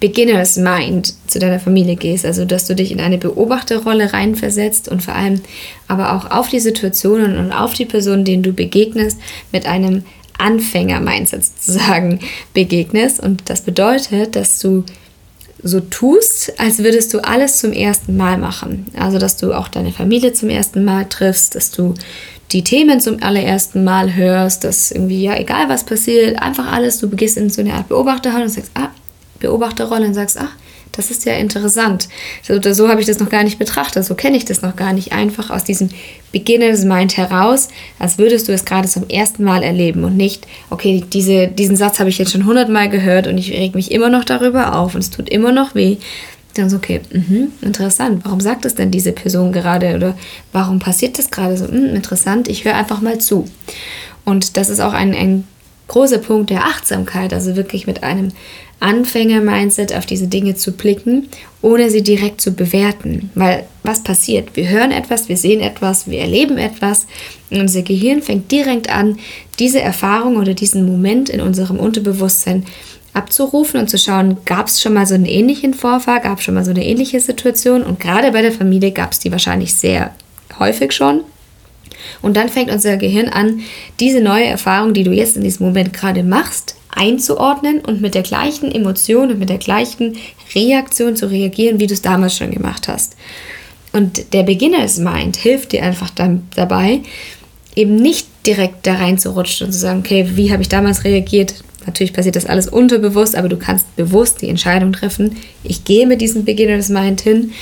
Beginners 0.00 0.56
Mind 0.56 1.14
zu 1.28 1.38
deiner 1.38 1.60
Familie 1.60 1.94
gehst, 1.94 2.26
also 2.26 2.44
dass 2.44 2.66
du 2.66 2.74
dich 2.74 2.90
in 2.90 2.98
eine 2.98 3.16
Beobachterrolle 3.16 4.12
reinversetzt 4.12 4.88
und 4.88 5.04
vor 5.04 5.14
allem 5.14 5.40
aber 5.86 6.16
auch 6.16 6.32
auf 6.32 6.48
die 6.48 6.58
Situationen 6.58 7.38
und 7.38 7.52
auf 7.52 7.74
die 7.74 7.84
Personen, 7.84 8.24
denen 8.24 8.42
du 8.42 8.52
begegnest, 8.52 9.20
mit 9.52 9.66
einem 9.66 10.02
Anfänger-Mindset 10.38 11.44
sozusagen 11.44 12.18
begegnest. 12.52 13.20
Und 13.20 13.48
das 13.48 13.60
bedeutet, 13.60 14.34
dass 14.34 14.58
du 14.58 14.82
so 15.62 15.78
tust, 15.78 16.58
als 16.58 16.78
würdest 16.78 17.14
du 17.14 17.20
alles 17.20 17.58
zum 17.58 17.72
ersten 17.72 18.16
Mal 18.16 18.36
machen. 18.36 18.86
Also, 18.98 19.18
dass 19.18 19.36
du 19.36 19.52
auch 19.52 19.68
deine 19.68 19.92
Familie 19.92 20.32
zum 20.32 20.50
ersten 20.50 20.84
Mal 20.84 21.04
triffst, 21.04 21.54
dass 21.54 21.70
du 21.70 21.94
die 22.52 22.64
Themen 22.64 23.00
zum 23.00 23.22
allerersten 23.22 23.84
Mal 23.84 24.14
hörst, 24.14 24.64
dass 24.64 24.90
irgendwie, 24.90 25.22
ja, 25.22 25.36
egal 25.36 25.68
was 25.68 25.84
passiert, 25.84 26.40
einfach 26.40 26.72
alles, 26.72 26.98
du 26.98 27.08
begehst 27.08 27.36
in 27.36 27.50
so 27.50 27.60
eine 27.60 27.74
Art 27.74 27.88
Beobachterrolle 27.88 28.44
und 28.44 28.50
sagst, 28.50 28.70
ah, 28.74 28.88
Beobachterrolle 29.38 30.06
und 30.06 30.14
sagst, 30.14 30.38
ach, 30.40 30.52
das 30.92 31.12
ist 31.12 31.24
ja 31.26 31.34
interessant. 31.34 32.08
So, 32.42 32.60
so 32.72 32.88
habe 32.88 33.00
ich 33.00 33.06
das 33.06 33.20
noch 33.20 33.28
gar 33.28 33.44
nicht 33.44 33.58
betrachtet, 33.58 34.04
so 34.04 34.14
kenne 34.14 34.36
ich 34.36 34.46
das 34.46 34.62
noch 34.62 34.74
gar 34.74 34.92
nicht. 34.92 35.12
Einfach 35.12 35.50
aus 35.50 35.62
diesem 35.62 35.90
Beginners 36.32 36.84
Mind 36.84 37.16
heraus, 37.16 37.68
als 37.98 38.18
würdest 38.18 38.48
du 38.48 38.52
es 38.52 38.64
gerade 38.64 38.88
zum 38.88 39.08
ersten 39.08 39.44
Mal 39.44 39.62
erleben 39.62 40.02
und 40.02 40.16
nicht, 40.16 40.46
okay, 40.70 41.04
diese, 41.12 41.48
diesen 41.48 41.76
Satz 41.76 42.00
habe 42.00 42.10
ich 42.10 42.18
jetzt 42.18 42.32
schon 42.32 42.46
hundertmal 42.46 42.88
gehört 42.88 43.28
und 43.28 43.38
ich 43.38 43.52
reg 43.52 43.74
mich 43.74 43.92
immer 43.92 44.10
noch 44.10 44.24
darüber 44.24 44.74
auf 44.74 44.94
und 44.94 45.00
es 45.00 45.10
tut 45.10 45.28
immer 45.28 45.52
noch 45.52 45.74
weh 45.74 45.98
dann 46.54 46.70
so, 46.70 46.76
okay, 46.76 47.00
mh, 47.12 47.48
interessant, 47.62 48.24
warum 48.24 48.40
sagt 48.40 48.64
es 48.64 48.74
denn 48.74 48.90
diese 48.90 49.12
Person 49.12 49.52
gerade 49.52 49.94
oder 49.94 50.16
warum 50.52 50.78
passiert 50.78 51.18
das 51.18 51.30
gerade 51.30 51.56
so? 51.56 51.64
Mh, 51.64 51.92
interessant, 51.94 52.48
ich 52.48 52.64
höre 52.64 52.74
einfach 52.74 53.00
mal 53.00 53.18
zu. 53.18 53.46
Und 54.24 54.56
das 54.56 54.68
ist 54.68 54.80
auch 54.80 54.92
ein, 54.92 55.14
ein 55.14 55.44
großer 55.88 56.18
Punkt 56.18 56.50
der 56.50 56.64
Achtsamkeit, 56.64 57.32
also 57.32 57.56
wirklich 57.56 57.86
mit 57.86 58.02
einem 58.02 58.32
Anfänger-Mindset 58.80 59.94
auf 59.96 60.06
diese 60.06 60.28
Dinge 60.28 60.54
zu 60.54 60.72
blicken, 60.72 61.28
ohne 61.62 61.90
sie 61.90 62.02
direkt 62.02 62.40
zu 62.40 62.52
bewerten. 62.52 63.30
Weil 63.34 63.64
was 63.82 64.04
passiert? 64.04 64.54
Wir 64.54 64.68
hören 64.68 64.92
etwas, 64.92 65.28
wir 65.28 65.36
sehen 65.36 65.60
etwas, 65.60 66.08
wir 66.08 66.20
erleben 66.20 66.58
etwas 66.58 67.06
und 67.50 67.60
unser 67.60 67.82
Gehirn 67.82 68.22
fängt 68.22 68.52
direkt 68.52 68.88
an, 68.90 69.18
diese 69.58 69.80
Erfahrung 69.80 70.36
oder 70.36 70.54
diesen 70.54 70.86
Moment 70.86 71.28
in 71.28 71.40
unserem 71.40 71.80
Unterbewusstsein 71.80 72.64
abzurufen 73.18 73.80
und 73.80 73.90
zu 73.90 73.98
schauen, 73.98 74.38
gab 74.44 74.68
es 74.68 74.80
schon 74.80 74.94
mal 74.94 75.06
so 75.06 75.14
einen 75.14 75.26
ähnlichen 75.26 75.74
Vorfall, 75.74 76.20
gab 76.20 76.38
es 76.38 76.44
schon 76.44 76.54
mal 76.54 76.64
so 76.64 76.70
eine 76.70 76.84
ähnliche 76.84 77.20
Situation 77.20 77.82
und 77.82 78.00
gerade 78.00 78.32
bei 78.32 78.42
der 78.42 78.52
Familie 78.52 78.92
gab 78.92 79.12
es 79.12 79.18
die 79.18 79.32
wahrscheinlich 79.32 79.74
sehr 79.74 80.14
häufig 80.58 80.92
schon. 80.92 81.22
Und 82.22 82.36
dann 82.36 82.48
fängt 82.48 82.70
unser 82.70 82.96
Gehirn 82.96 83.28
an, 83.28 83.60
diese 84.00 84.20
neue 84.20 84.46
Erfahrung, 84.46 84.94
die 84.94 85.04
du 85.04 85.12
jetzt 85.12 85.36
in 85.36 85.42
diesem 85.42 85.66
Moment 85.66 85.92
gerade 85.92 86.22
machst, 86.22 86.76
einzuordnen 86.90 87.80
und 87.80 88.00
mit 88.00 88.14
der 88.14 88.22
gleichen 88.22 88.72
Emotion 88.72 89.30
und 89.30 89.38
mit 89.38 89.50
der 89.50 89.58
gleichen 89.58 90.16
Reaktion 90.54 91.16
zu 91.16 91.30
reagieren, 91.30 91.80
wie 91.80 91.86
du 91.86 91.94
es 91.94 92.02
damals 92.02 92.36
schon 92.36 92.50
gemacht 92.50 92.88
hast. 92.88 93.16
Und 93.92 94.32
der 94.32 94.42
Beginners 94.42 94.98
Mind 94.98 95.36
hilft 95.36 95.72
dir 95.72 95.82
einfach 95.82 96.10
dann 96.10 96.46
dabei, 96.54 97.00
eben 97.74 97.96
nicht 97.96 98.26
direkt 98.46 98.86
da 98.86 98.94
reinzurutschen 98.94 99.66
und 99.66 99.72
zu 99.72 99.78
sagen, 99.78 100.00
okay, 100.00 100.30
wie 100.34 100.50
habe 100.50 100.62
ich 100.62 100.68
damals 100.68 101.04
reagiert? 101.04 101.54
Natürlich 101.88 102.12
passiert 102.12 102.36
das 102.36 102.44
alles 102.44 102.68
unterbewusst, 102.68 103.34
aber 103.34 103.48
du 103.48 103.56
kannst 103.56 103.96
bewusst 103.96 104.42
die 104.42 104.50
Entscheidung 104.50 104.92
treffen, 104.92 105.36
ich 105.64 105.84
gehe 105.84 106.06
mit 106.06 106.20
diesem 106.20 106.44
Beginner's 106.44 106.90
Mind 106.90 107.22
hin 107.22 107.52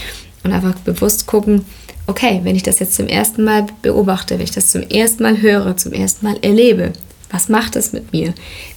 und 0.42 0.52
einfach 0.52 0.74
bewusst 0.80 1.28
gucken, 1.28 1.64
okay, 2.08 2.40
wenn 2.42 2.56
ich 2.56 2.64
das 2.64 2.80
jetzt 2.80 2.96
zum 2.96 3.06
ersten 3.06 3.44
Mal 3.44 3.66
beobachte, 3.82 4.34
wenn 4.34 4.44
ich 4.44 4.50
das 4.50 4.72
zum 4.72 4.82
ersten 4.82 5.22
Mal 5.22 5.40
höre, 5.40 5.76
zum 5.76 5.92
ersten 5.92 6.26
Mal 6.26 6.36
erlebe, 6.42 6.92
was 7.36 7.50
macht 7.50 7.76
das 7.76 7.92
mit 7.92 8.14
mir? 8.14 8.32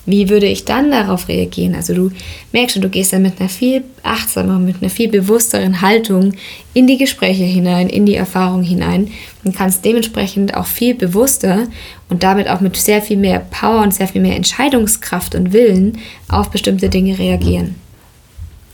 Wie 0.05 0.27
würde 0.27 0.45
ich 0.45 0.65
dann 0.65 0.91
darauf 0.91 1.29
reagieren? 1.29 1.75
Also 1.75 1.93
du 1.93 2.11
merkst 2.51 2.73
schon, 2.73 2.81
du 2.81 2.89
gehst 2.89 3.13
dann 3.13 3.21
mit 3.21 3.39
einer 3.39 3.47
viel 3.47 3.85
achtsameren, 4.03 4.65
mit 4.65 4.81
einer 4.81 4.89
viel 4.89 5.07
bewussteren 5.07 5.79
Haltung 5.79 6.33
in 6.73 6.85
die 6.85 6.97
Gespräche 6.97 7.45
hinein, 7.45 7.87
in 7.87 8.05
die 8.05 8.15
Erfahrung 8.15 8.61
hinein 8.61 9.11
und 9.45 9.55
kannst 9.55 9.85
dementsprechend 9.85 10.55
auch 10.55 10.65
viel 10.65 10.93
bewusster 10.93 11.67
und 12.09 12.23
damit 12.23 12.49
auch 12.49 12.59
mit 12.59 12.75
sehr 12.75 13.01
viel 13.01 13.15
mehr 13.15 13.39
Power 13.39 13.81
und 13.81 13.93
sehr 13.93 14.09
viel 14.09 14.21
mehr 14.21 14.35
Entscheidungskraft 14.35 15.35
und 15.35 15.53
Willen 15.53 15.99
auf 16.27 16.51
bestimmte 16.51 16.89
Dinge 16.89 17.17
reagieren. 17.17 17.75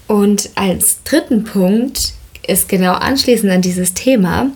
Und 0.08 0.50
als 0.56 1.04
dritten 1.04 1.44
Punkt 1.44 2.14
ist 2.48 2.70
genau 2.70 2.94
anschließend 2.94 3.52
an 3.52 3.62
dieses 3.62 3.94
Thema 3.94 4.50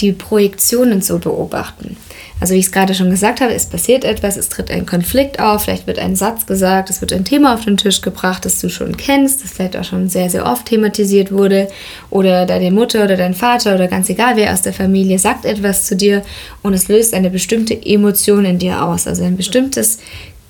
die 0.00 0.12
Projektionen 0.12 1.02
zu 1.02 1.18
beobachten. 1.18 1.96
Also 2.40 2.54
wie 2.54 2.58
ich 2.58 2.66
es 2.66 2.72
gerade 2.72 2.94
schon 2.94 3.10
gesagt 3.10 3.42
habe, 3.42 3.52
es 3.52 3.66
passiert 3.66 4.02
etwas, 4.02 4.38
es 4.38 4.48
tritt 4.48 4.70
ein 4.70 4.86
Konflikt 4.86 5.40
auf, 5.40 5.64
vielleicht 5.64 5.86
wird 5.86 5.98
ein 5.98 6.16
Satz 6.16 6.46
gesagt, 6.46 6.88
es 6.88 7.02
wird 7.02 7.12
ein 7.12 7.24
Thema 7.26 7.52
auf 7.52 7.66
den 7.66 7.76
Tisch 7.76 8.00
gebracht, 8.00 8.46
das 8.46 8.60
du 8.60 8.70
schon 8.70 8.96
kennst, 8.96 9.44
das 9.44 9.50
vielleicht 9.52 9.76
auch 9.76 9.84
schon 9.84 10.08
sehr, 10.08 10.30
sehr 10.30 10.46
oft 10.46 10.64
thematisiert 10.64 11.32
wurde. 11.32 11.68
Oder 12.08 12.46
deine 12.46 12.70
Mutter 12.70 13.04
oder 13.04 13.16
dein 13.16 13.34
Vater 13.34 13.74
oder 13.74 13.88
ganz 13.88 14.08
egal 14.08 14.36
wer 14.36 14.52
aus 14.52 14.62
der 14.62 14.72
Familie 14.72 15.18
sagt 15.18 15.44
etwas 15.44 15.84
zu 15.84 15.96
dir 15.96 16.22
und 16.62 16.72
es 16.72 16.88
löst 16.88 17.12
eine 17.12 17.28
bestimmte 17.28 17.74
Emotion 17.74 18.46
in 18.46 18.58
dir 18.58 18.82
aus. 18.82 19.06
Also 19.06 19.22
ein 19.22 19.36
bestimmtes 19.36 19.98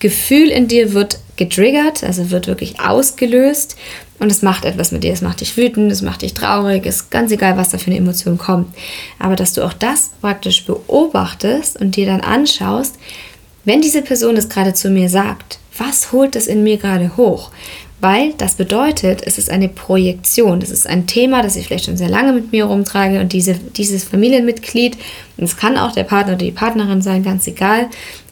Gefühl 0.01 0.49
in 0.49 0.67
dir 0.67 0.93
wird 0.93 1.21
getriggert, 1.37 2.03
also 2.03 2.31
wird 2.31 2.49
wirklich 2.49 2.81
ausgelöst 2.81 3.77
und 4.19 4.31
es 4.31 4.43
macht 4.43 4.65
etwas 4.65 4.93
mit 4.93 5.05
dir. 5.05 5.13
Es 5.13 5.23
macht 5.23 5.41
dich 5.41 5.57
wütend, 5.57 5.91
es 5.93 6.03
macht 6.03 6.23
dich 6.23 6.35
traurig, 6.35 6.85
ist 6.85 7.11
ganz 7.11 7.33
egal, 7.33 7.57
was 7.57 7.71
da 7.71 7.79
für 7.79 7.87
eine 7.87 7.99
Emotion 7.99 8.37
kommt. 8.37 8.75
Aber 9.19 9.37
dass 9.37 9.55
du 9.55 9.63
auch 9.63 9.73
das 9.73 10.11
praktisch 10.21 10.67
beobachtest 10.67 11.81
und 11.81 11.97
dir 11.97 12.07
dann 12.07 12.21
anschaust, 12.21 12.97
wenn 13.65 13.81
diese 13.81 14.03
Person 14.03 14.37
es 14.37 14.49
gerade 14.49 14.75
zu 14.75 14.91
mir 14.91 15.09
sagt, 15.09 15.59
was 15.77 16.13
holt 16.13 16.35
das 16.35 16.47
in 16.47 16.63
mir 16.63 16.77
gerade 16.77 17.17
hoch? 17.17 17.51
Weil 18.01 18.33
das 18.39 18.55
bedeutet, 18.55 19.23
es 19.27 19.37
ist 19.37 19.51
eine 19.51 19.69
Projektion. 19.69 20.61
Das 20.61 20.71
ist 20.71 20.87
ein 20.87 21.07
Thema, 21.07 21.43
das 21.43 21.57
ich 21.57 21.67
vielleicht 21.67 21.85
schon 21.85 21.99
sehr 21.99 22.09
lange 22.09 22.33
mit 22.33 22.51
mir 22.53 22.65
rumtrage 22.65 23.21
und 23.21 23.33
diese, 23.35 23.55
dieses 23.55 24.05
Familienmitglied, 24.05 24.97
und 25.37 25.45
es 25.45 25.57
kann 25.59 25.77
auch 25.77 25.93
der 25.93 26.05
Partner 26.05 26.35
oder 26.35 26.45
die 26.45 26.51
Partnerin 26.51 27.03
sein, 27.03 27.23
ganz 27.23 27.47
egal, 27.47 27.89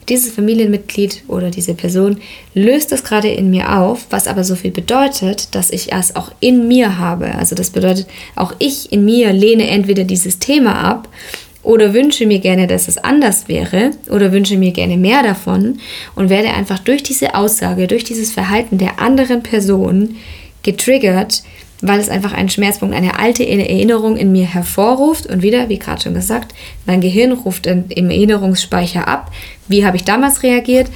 dieses 0.08 0.32
Familienmitglied 0.32 1.24
oder 1.28 1.50
diese 1.50 1.74
Person 1.74 2.18
löst 2.54 2.92
das 2.92 3.04
gerade 3.04 3.28
in 3.28 3.50
mir 3.50 3.78
auf, 3.78 4.06
was 4.10 4.26
aber 4.26 4.44
so 4.44 4.54
viel 4.54 4.70
bedeutet, 4.70 5.54
dass 5.54 5.70
ich 5.70 5.92
es 5.92 6.16
auch 6.16 6.32
in 6.40 6.68
mir 6.68 6.98
habe. 6.98 7.34
Also 7.34 7.54
das 7.54 7.70
bedeutet, 7.70 8.06
auch 8.34 8.54
ich 8.58 8.92
in 8.92 9.04
mir 9.04 9.32
lehne 9.32 9.68
entweder 9.68 10.04
dieses 10.04 10.38
Thema 10.38 10.74
ab 10.74 11.08
oder 11.62 11.92
wünsche 11.92 12.26
mir 12.26 12.38
gerne, 12.38 12.66
dass 12.66 12.88
es 12.88 12.98
anders 12.98 13.48
wäre 13.48 13.90
oder 14.10 14.32
wünsche 14.32 14.56
mir 14.56 14.72
gerne 14.72 14.96
mehr 14.96 15.22
davon 15.22 15.80
und 16.14 16.30
werde 16.30 16.50
einfach 16.50 16.78
durch 16.78 17.02
diese 17.02 17.34
Aussage, 17.34 17.86
durch 17.86 18.04
dieses 18.04 18.32
Verhalten 18.32 18.78
der 18.78 19.00
anderen 19.00 19.42
Person 19.42 20.16
getriggert, 20.62 21.42
weil 21.80 22.00
es 22.00 22.08
einfach 22.08 22.32
einen 22.32 22.48
Schmerzpunkt, 22.48 22.94
eine 22.94 23.18
alte 23.18 23.46
Erinnerung 23.46 24.16
in 24.16 24.32
mir 24.32 24.46
hervorruft. 24.46 25.26
Und 25.26 25.42
wieder, 25.42 25.68
wie 25.68 25.78
gerade 25.78 26.02
schon 26.02 26.14
gesagt, 26.14 26.54
mein 26.86 27.00
Gehirn 27.00 27.32
ruft 27.32 27.66
im 27.66 28.10
Erinnerungsspeicher 28.10 29.06
ab, 29.06 29.30
wie 29.68 29.84
habe 29.84 29.96
ich 29.96 30.04
damals 30.04 30.42
reagiert 30.42 30.88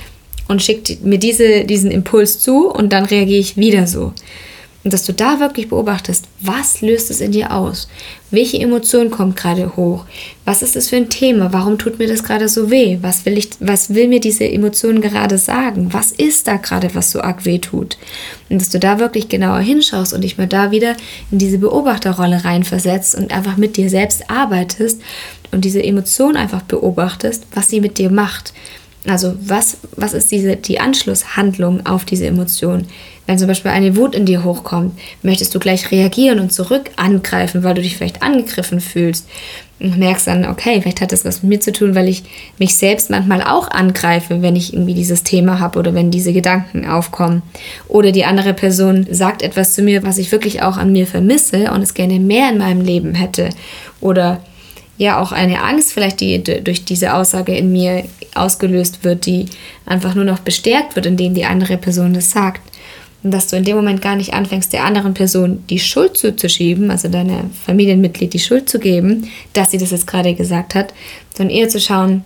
und 0.49 0.63
schickt 0.63 1.05
mir 1.05 1.19
diese, 1.19 1.65
diesen 1.65 1.91
Impuls 1.91 2.39
zu 2.39 2.69
und 2.69 2.93
dann 2.93 3.05
reagiere 3.05 3.41
ich 3.41 3.57
wieder 3.57 3.87
so. 3.87 4.13
Und 4.85 4.93
dass 4.93 5.05
du 5.05 5.13
da 5.13 5.39
wirklich 5.39 5.69
beobachtest, 5.69 6.25
was 6.41 6.81
löst 6.81 7.11
es 7.11 7.21
in 7.21 7.31
dir 7.31 7.53
aus? 7.53 7.89
Welche 8.33 8.59
Emotion 8.59 9.11
kommt 9.13 9.37
gerade 9.37 9.77
hoch? 9.77 10.07
Was 10.45 10.63
ist 10.63 10.75
das 10.75 10.89
für 10.89 10.97
ein 10.97 11.09
Thema? 11.09 11.53
Warum 11.53 11.79
tut 11.79 12.01
mir 12.01 12.09
das 12.09 12.25
gerade 12.25 12.49
so 12.49 12.69
weh? 12.69 12.99
Was 13.01 13.25
will, 13.25 13.39
ich, 13.39 13.51
was 13.61 13.95
will 13.95 14.09
mir 14.09 14.19
diese 14.19 14.49
Emotion 14.49 15.01
gerade 15.01 15.39
sagen? 15.39 15.93
Was 15.93 16.11
ist 16.11 16.49
da 16.49 16.57
gerade, 16.57 16.93
was 16.95 17.13
so 17.13 17.21
arg 17.21 17.45
weh 17.45 17.59
tut? 17.59 17.97
Und 18.49 18.61
dass 18.61 18.71
du 18.71 18.81
da 18.81 18.99
wirklich 18.99 19.29
genauer 19.29 19.61
hinschaust 19.61 20.15
und 20.15 20.23
dich 20.23 20.37
mal 20.37 20.49
da 20.49 20.73
wieder 20.73 20.97
in 21.31 21.39
diese 21.39 21.59
Beobachterrolle 21.59 22.45
reinversetzt 22.45 23.15
und 23.15 23.33
einfach 23.33 23.57
mit 23.57 23.77
dir 23.77 23.89
selbst 23.89 24.29
arbeitest 24.31 25.01
und 25.53 25.65
diese 25.65 25.83
Emotion 25.83 26.37
einfach 26.37 26.63
beobachtest, 26.63 27.45
was 27.55 27.69
sie 27.69 27.81
mit 27.81 27.99
dir 27.99 28.11
macht. 28.11 28.53
Also 29.07 29.35
was, 29.41 29.79
was 29.97 30.13
ist 30.13 30.31
diese, 30.33 30.57
die 30.57 30.81
Anschlusshandlung 30.81 31.87
auf 31.87 32.05
diese 32.05 32.27
Emotion? 32.27 32.87
Wenn 33.27 33.39
zum 33.39 33.47
Beispiel 33.47 33.71
eine 33.71 33.97
Wut 33.97 34.15
in 34.15 34.27
dir 34.27 34.43
hochkommt, 34.43 34.99
möchtest 35.23 35.55
du 35.55 35.61
gleich 35.61 35.91
reagieren 35.91 36.41
und 36.41 36.53
zurück 36.53 36.91
angreifen, 36.97 37.63
weil 37.63 37.75
du 37.75 37.83
dich 37.83 37.97
vielleicht 37.97 38.23
angegriffen 38.23 38.81
fühlst 38.81 39.29
und 39.79 39.99
merkst 39.99 40.27
dann, 40.27 40.45
okay, 40.45 40.81
vielleicht 40.81 41.01
hat 41.01 41.13
das 41.13 41.25
was 41.25 41.43
mit 41.43 41.49
mir 41.49 41.61
zu 41.61 41.73
tun, 41.73 41.95
weil 41.95 42.09
ich 42.09 42.25
mich 42.59 42.77
selbst 42.77 43.11
manchmal 43.11 43.43
auch 43.43 43.69
angreife, 43.69 44.43
wenn 44.43 44.57
ich 44.57 44.73
irgendwie 44.73 44.95
dieses 44.95 45.23
Thema 45.23 45.61
habe 45.61 45.79
oder 45.79 45.95
wenn 45.95 46.11
diese 46.11 46.33
Gedanken 46.33 46.87
aufkommen. 46.87 47.43
Oder 47.89 48.13
die 48.13 48.25
andere 48.25 48.55
Person 48.55 49.07
sagt 49.11 49.43
etwas 49.43 49.75
zu 49.75 49.83
mir, 49.83 50.03
was 50.03 50.19
ich 50.19 50.31
wirklich 50.33 50.63
auch 50.63 50.77
an 50.77 50.93
mir 50.93 51.07
vermisse 51.07 51.71
und 51.73 51.83
es 51.83 51.95
gerne 51.95 52.21
mehr 52.21 52.51
in 52.51 52.59
meinem 52.59 52.81
Leben 52.81 53.15
hätte. 53.15 53.51
Oder 54.01 54.41
ja 54.99 55.21
auch 55.21 55.33
eine 55.33 55.63
Angst 55.63 55.93
vielleicht, 55.93 56.21
die 56.21 56.43
durch 56.43 56.85
diese 56.85 57.15
Aussage 57.15 57.57
in 57.57 57.73
mir 57.73 58.05
ausgelöst 58.35 59.05
wird, 59.05 59.27
die 59.27 59.47
einfach 59.85 60.15
nur 60.15 60.25
noch 60.25 60.39
bestärkt 60.41 60.97
wird, 60.97 61.07
indem 61.07 61.35
die 61.35 61.45
andere 61.45 61.77
Person 61.77 62.15
das 62.15 62.31
sagt. 62.31 62.61
Und 63.23 63.31
dass 63.31 63.47
du 63.47 63.57
in 63.57 63.65
dem 63.65 63.77
Moment 63.77 64.03
gar 64.03 64.17
nicht 64.17 64.35
anfängst, 64.35 64.73
der 64.73 64.85
anderen 64.85 65.15
Person 65.15 65.65
die 65.71 65.79
Schuld 65.79 66.17
zuzuschieben, 66.17 66.91
also 66.91 67.09
deiner 67.09 67.45
Familienmitglied 67.67 68.33
die 68.33 68.41
Schuld 68.41 68.69
zu 68.69 68.79
geben, 68.79 69.29
dass 69.53 69.71
sie 69.71 69.79
das 69.79 69.93
jetzt 69.93 70.07
gerade 70.07 70.35
gesagt 70.35 70.75
hat, 70.75 70.93
sondern 71.37 71.57
eher 71.57 71.69
zu 71.69 71.81
schauen, 71.81 72.25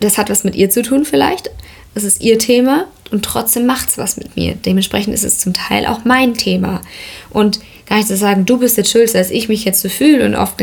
das 0.00 0.16
hat 0.16 0.30
was 0.30 0.44
mit 0.44 0.56
ihr 0.56 0.70
zu 0.70 0.82
tun 0.82 1.04
vielleicht, 1.04 1.50
das 1.94 2.04
ist 2.04 2.22
ihr 2.22 2.38
Thema 2.38 2.86
und 3.10 3.24
trotzdem 3.24 3.66
macht 3.66 3.88
es 3.88 3.98
was 3.98 4.16
mit 4.16 4.36
mir. 4.36 4.54
Dementsprechend 4.54 5.14
ist 5.14 5.24
es 5.24 5.38
zum 5.38 5.52
Teil 5.52 5.86
auch 5.86 6.04
mein 6.04 6.34
Thema. 6.34 6.80
Und 7.30 7.60
gar 7.86 7.96
nicht 7.96 8.08
zu 8.08 8.16
sagen, 8.16 8.46
du 8.46 8.58
bist 8.58 8.76
jetzt 8.76 8.90
schuld, 8.90 9.14
als 9.16 9.30
ich 9.30 9.48
mich 9.48 9.64
jetzt 9.64 9.80
so 9.80 9.88
fühle 9.88 10.24
und 10.24 10.34
oft 10.34 10.54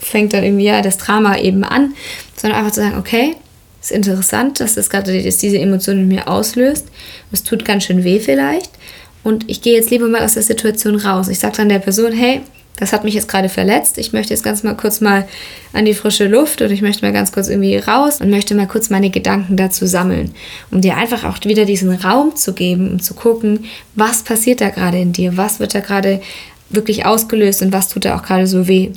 fängt 0.00 0.32
dann 0.32 0.44
irgendwie 0.44 0.64
ja 0.64 0.82
das 0.82 0.98
Drama 0.98 1.38
eben 1.38 1.64
an, 1.64 1.94
sondern 2.36 2.58
einfach 2.58 2.72
zu 2.72 2.80
sagen, 2.80 2.98
okay, 2.98 3.34
ist 3.80 3.92
interessant, 3.92 4.60
dass 4.60 4.74
das 4.74 4.90
gerade 4.90 5.22
diese 5.22 5.58
Emotion 5.58 5.98
in 5.98 6.08
mir 6.08 6.28
auslöst. 6.28 6.86
Es 7.32 7.42
tut 7.42 7.64
ganz 7.64 7.84
schön 7.84 8.04
weh 8.04 8.20
vielleicht. 8.20 8.70
Und 9.22 9.48
ich 9.48 9.62
gehe 9.62 9.74
jetzt 9.74 9.90
lieber 9.90 10.08
mal 10.08 10.22
aus 10.22 10.34
der 10.34 10.42
Situation 10.42 10.96
raus. 10.96 11.28
Ich 11.28 11.38
sage 11.38 11.56
dann 11.56 11.68
der 11.68 11.78
Person, 11.78 12.12
hey, 12.12 12.40
das 12.80 12.92
hat 12.94 13.04
mich 13.04 13.14
jetzt 13.14 13.28
gerade 13.28 13.50
verletzt. 13.50 13.98
Ich 13.98 14.12
möchte 14.12 14.32
jetzt 14.32 14.42
ganz 14.42 14.62
mal 14.62 14.74
kurz 14.74 15.00
mal 15.00 15.28
an 15.74 15.84
die 15.84 15.92
frische 15.94 16.26
Luft 16.26 16.62
und 16.62 16.70
ich 16.70 16.80
möchte 16.80 17.04
mal 17.04 17.12
ganz 17.12 17.30
kurz 17.30 17.48
irgendwie 17.48 17.76
raus 17.76 18.20
und 18.20 18.30
möchte 18.30 18.54
mal 18.54 18.66
kurz 18.66 18.88
meine 18.88 19.10
Gedanken 19.10 19.56
dazu 19.56 19.86
sammeln, 19.86 20.32
um 20.70 20.80
dir 20.80 20.96
einfach 20.96 21.24
auch 21.24 21.44
wieder 21.44 21.66
diesen 21.66 21.92
Raum 21.92 22.36
zu 22.36 22.54
geben, 22.54 22.90
um 22.90 23.00
zu 23.00 23.12
gucken, 23.12 23.66
was 23.94 24.22
passiert 24.22 24.62
da 24.62 24.70
gerade 24.70 24.98
in 24.98 25.12
dir, 25.12 25.36
was 25.36 25.60
wird 25.60 25.74
da 25.74 25.80
gerade 25.80 26.22
wirklich 26.70 27.04
ausgelöst 27.04 27.60
und 27.60 27.72
was 27.72 27.88
tut 27.88 28.06
da 28.06 28.16
auch 28.16 28.22
gerade 28.22 28.46
so 28.46 28.66
weh. 28.66 28.90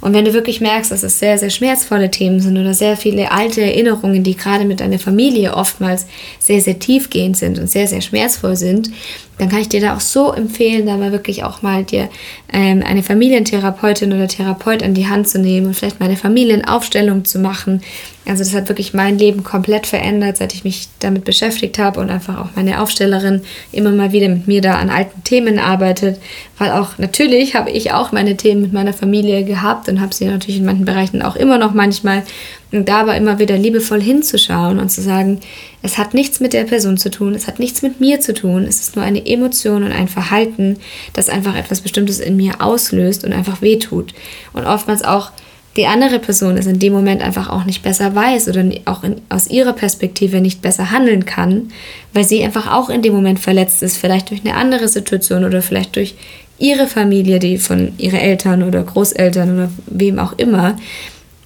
Und 0.00 0.14
wenn 0.14 0.24
du 0.24 0.32
wirklich 0.32 0.60
merkst, 0.60 0.90
dass 0.90 1.02
es 1.02 1.18
sehr, 1.18 1.38
sehr 1.38 1.50
schmerzvolle 1.50 2.10
Themen 2.10 2.40
sind 2.40 2.56
oder 2.58 2.74
sehr 2.74 2.96
viele 2.96 3.30
alte 3.30 3.60
Erinnerungen, 3.60 4.22
die 4.22 4.36
gerade 4.36 4.64
mit 4.64 4.80
deiner 4.80 4.98
Familie 4.98 5.54
oftmals 5.54 6.06
sehr, 6.38 6.60
sehr 6.60 6.78
tiefgehend 6.78 7.36
sind 7.36 7.58
und 7.58 7.70
sehr, 7.70 7.86
sehr 7.86 8.00
schmerzvoll 8.00 8.56
sind, 8.56 8.90
dann 9.38 9.48
kann 9.48 9.60
ich 9.60 9.68
dir 9.68 9.80
da 9.80 9.96
auch 9.96 10.00
so 10.00 10.32
empfehlen, 10.32 10.86
da 10.86 10.96
mal 10.96 11.12
wirklich 11.12 11.44
auch 11.44 11.62
mal 11.62 11.84
dir 11.84 12.08
ähm, 12.52 12.82
eine 12.84 13.02
Familientherapeutin 13.02 14.12
oder 14.12 14.28
Therapeut 14.28 14.82
an 14.82 14.94
die 14.94 15.06
Hand 15.06 15.28
zu 15.28 15.38
nehmen 15.38 15.68
und 15.68 15.74
vielleicht 15.74 16.00
mal 16.00 16.06
eine 16.06 16.16
Familienaufstellung 16.16 17.24
zu 17.24 17.38
machen. 17.38 17.80
Also 18.26 18.44
das 18.44 18.54
hat 18.54 18.68
wirklich 18.68 18.92
mein 18.92 19.16
Leben 19.16 19.42
komplett 19.42 19.86
verändert, 19.86 20.36
seit 20.36 20.52
ich 20.52 20.62
mich 20.62 20.88
damit 20.98 21.24
beschäftigt 21.24 21.78
habe 21.78 22.00
und 22.00 22.10
einfach 22.10 22.38
auch 22.38 22.48
meine 22.56 22.82
Aufstellerin 22.82 23.42
immer 23.72 23.90
mal 23.90 24.12
wieder 24.12 24.28
mit 24.28 24.46
mir 24.46 24.60
da 24.60 24.74
an 24.74 24.90
alten 24.90 25.24
Themen 25.24 25.58
arbeitet, 25.58 26.20
weil 26.58 26.72
auch 26.72 26.98
natürlich 26.98 27.54
habe 27.54 27.70
ich 27.70 27.92
auch 27.92 28.12
meine 28.12 28.36
Themen 28.36 28.60
mit 28.60 28.72
meiner 28.72 28.92
Familie 28.92 29.44
gehabt 29.44 29.88
und 29.88 30.00
habe 30.00 30.14
sie 30.14 30.26
natürlich 30.26 30.58
in 30.58 30.66
manchen 30.66 30.84
Bereichen 30.84 31.22
auch 31.22 31.36
immer 31.36 31.56
noch 31.56 31.72
manchmal 31.72 32.22
und 32.70 32.88
da 32.88 33.00
aber 33.00 33.16
immer 33.16 33.38
wieder 33.38 33.56
liebevoll 33.56 34.02
hinzuschauen 34.02 34.78
und 34.78 34.90
zu 34.90 35.00
sagen, 35.00 35.40
es 35.82 35.96
hat 35.96 36.12
nichts 36.12 36.40
mit 36.40 36.52
der 36.52 36.64
Person 36.64 36.98
zu 36.98 37.10
tun, 37.10 37.34
es 37.34 37.46
hat 37.46 37.58
nichts 37.58 37.82
mit 37.82 38.00
mir 38.00 38.20
zu 38.20 38.34
tun, 38.34 38.64
es 38.64 38.80
ist 38.80 38.96
nur 38.96 39.04
eine 39.04 39.24
Emotion 39.24 39.84
und 39.84 39.92
ein 39.92 40.08
Verhalten, 40.08 40.76
das 41.14 41.28
einfach 41.28 41.56
etwas 41.56 41.80
Bestimmtes 41.80 42.20
in 42.20 42.36
mir 42.36 42.60
auslöst 42.60 43.24
und 43.24 43.32
einfach 43.32 43.62
wehtut. 43.62 44.12
Und 44.52 44.66
oftmals 44.66 45.02
auch 45.02 45.30
die 45.76 45.86
andere 45.86 46.18
Person 46.18 46.56
es 46.56 46.66
in 46.66 46.78
dem 46.78 46.92
Moment 46.92 47.22
einfach 47.22 47.48
auch 47.48 47.64
nicht 47.64 47.82
besser 47.82 48.14
weiß 48.14 48.48
oder 48.48 48.64
auch 48.84 49.04
in, 49.04 49.20
aus 49.28 49.46
ihrer 49.46 49.72
Perspektive 49.72 50.40
nicht 50.40 50.60
besser 50.60 50.90
handeln 50.90 51.24
kann, 51.24 51.70
weil 52.12 52.24
sie 52.24 52.42
einfach 52.42 52.72
auch 52.72 52.90
in 52.90 53.00
dem 53.00 53.14
Moment 53.14 53.38
verletzt 53.38 53.82
ist, 53.82 53.96
vielleicht 53.96 54.30
durch 54.30 54.40
eine 54.40 54.54
andere 54.54 54.88
Situation 54.88 55.44
oder 55.44 55.62
vielleicht 55.62 55.96
durch 55.96 56.16
ihre 56.58 56.88
Familie, 56.88 57.38
die 57.38 57.58
von 57.58 57.92
ihren 57.98 58.18
Eltern 58.18 58.64
oder 58.64 58.82
Großeltern 58.82 59.54
oder 59.54 59.70
wem 59.86 60.18
auch 60.18 60.32
immer 60.36 60.76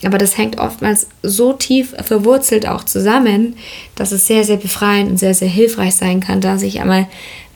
aber 0.04 0.18
das 0.18 0.36
hängt 0.36 0.58
oftmals 0.58 1.06
so 1.22 1.52
tief 1.52 1.94
verwurzelt 2.02 2.66
auch 2.66 2.84
zusammen, 2.84 3.56
dass 3.94 4.12
es 4.12 4.26
sehr, 4.26 4.44
sehr 4.44 4.56
befreiend 4.56 5.10
und 5.10 5.16
sehr, 5.18 5.34
sehr 5.34 5.48
hilfreich 5.48 5.94
sein 5.94 6.20
kann, 6.20 6.40
da 6.40 6.58
sich 6.58 6.80
einmal 6.80 7.06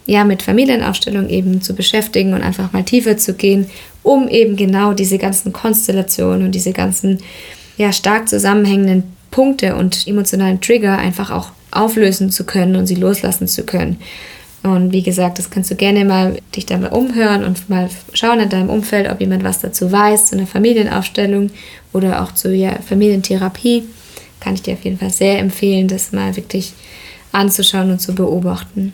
ja 0.07 0.25
mit 0.25 0.43
Familienaufstellung 0.43 1.29
eben 1.29 1.61
zu 1.61 1.75
beschäftigen 1.75 2.33
und 2.35 2.43
einfach 2.43 2.73
mal 2.73 2.85
tiefer 2.85 3.17
zu 3.17 3.35
gehen, 3.35 3.69
um 4.03 4.29
eben 4.29 4.57
genau 4.57 4.93
diese 4.93 5.19
ganzen 5.19 5.53
Konstellationen 5.53 6.45
und 6.47 6.53
diese 6.53 6.73
ganzen 6.73 7.19
ja 7.77 7.93
stark 7.93 8.29
zusammenhängenden 8.29 9.03
Punkte 9.31 9.75
und 9.75 10.07
emotionalen 10.07 10.61
Trigger 10.61 10.97
einfach 10.97 11.31
auch 11.31 11.51
auflösen 11.73 12.31
zu 12.31 12.45
können 12.45 12.77
und 12.77 12.87
sie 12.87 12.95
loslassen 12.95 13.49
zu 13.49 13.65
können. 13.65 13.99
Und 14.67 14.93
wie 14.93 15.03
gesagt, 15.03 15.39
das 15.39 15.49
kannst 15.49 15.71
du 15.71 15.77
gerne 15.77 16.05
mal 16.05 16.39
dich 16.55 16.67
da 16.67 16.77
mal 16.77 16.89
umhören 16.89 17.45
und 17.45 17.71
mal 17.71 17.89
schauen 18.13 18.41
in 18.41 18.49
deinem 18.49 18.69
Umfeld, 18.69 19.09
ob 19.09 19.21
jemand 19.21 19.45
was 19.45 19.61
dazu 19.61 19.93
weiß, 19.93 20.27
zu 20.27 20.37
einer 20.37 20.49
Familienaufstellung 20.49 21.51
oder 21.93 22.23
auch 22.23 22.35
zu 22.35 22.53
ja, 22.53 22.77
Familientherapie. 22.87 23.85
Kann 24.41 24.55
ich 24.55 24.63
dir 24.63 24.75
auf 24.75 24.85
jeden 24.85 24.99
Fall 24.99 25.11
sehr 25.11 25.39
empfehlen, 25.39 25.87
das 25.87 26.11
mal 26.11 26.35
wirklich 26.35 26.73
anzuschauen 27.31 27.93
und 27.93 28.01
zu 28.01 28.13
beobachten. 28.15 28.93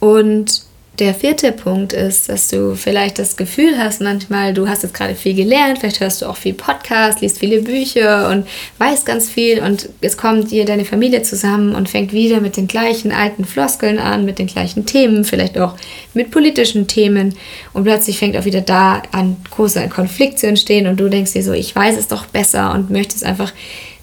Und 0.00 0.62
der 0.98 1.14
vierte 1.14 1.52
Punkt 1.52 1.92
ist, 1.92 2.28
dass 2.28 2.48
du 2.48 2.74
vielleicht 2.74 3.18
das 3.18 3.36
Gefühl 3.36 3.78
hast, 3.78 4.00
manchmal, 4.00 4.52
du 4.52 4.68
hast 4.68 4.82
jetzt 4.82 4.94
gerade 4.94 5.14
viel 5.14 5.34
gelernt, 5.34 5.78
vielleicht 5.78 6.00
hörst 6.00 6.22
du 6.22 6.26
auch 6.26 6.36
viel 6.36 6.54
Podcast, 6.54 7.20
liest 7.20 7.38
viele 7.38 7.62
Bücher 7.62 8.28
und 8.30 8.46
weißt 8.78 9.06
ganz 9.06 9.30
viel 9.30 9.60
und 9.60 9.88
es 10.00 10.16
kommt 10.16 10.50
dir 10.50 10.64
deine 10.64 10.84
Familie 10.84 11.22
zusammen 11.22 11.74
und 11.74 11.88
fängt 11.88 12.12
wieder 12.12 12.40
mit 12.40 12.56
den 12.56 12.66
gleichen 12.66 13.12
alten 13.12 13.44
Floskeln 13.44 13.98
an, 13.98 14.24
mit 14.24 14.38
den 14.38 14.48
gleichen 14.48 14.86
Themen, 14.86 15.24
vielleicht 15.24 15.58
auch 15.58 15.74
mit 16.14 16.30
politischen 16.30 16.88
Themen 16.88 17.34
und 17.72 17.84
plötzlich 17.84 18.18
fängt 18.18 18.36
auch 18.36 18.44
wieder 18.44 18.60
da 18.60 19.02
an, 19.12 19.36
großer 19.50 19.86
Konflikt 19.88 20.38
zu 20.38 20.48
entstehen 20.48 20.86
und 20.86 20.98
du 20.98 21.08
denkst 21.08 21.32
dir 21.32 21.44
so, 21.44 21.52
ich 21.52 21.74
weiß 21.74 21.96
es 21.96 22.08
doch 22.08 22.26
besser 22.26 22.74
und 22.74 22.90
möchtest 22.90 23.24
einfach 23.24 23.52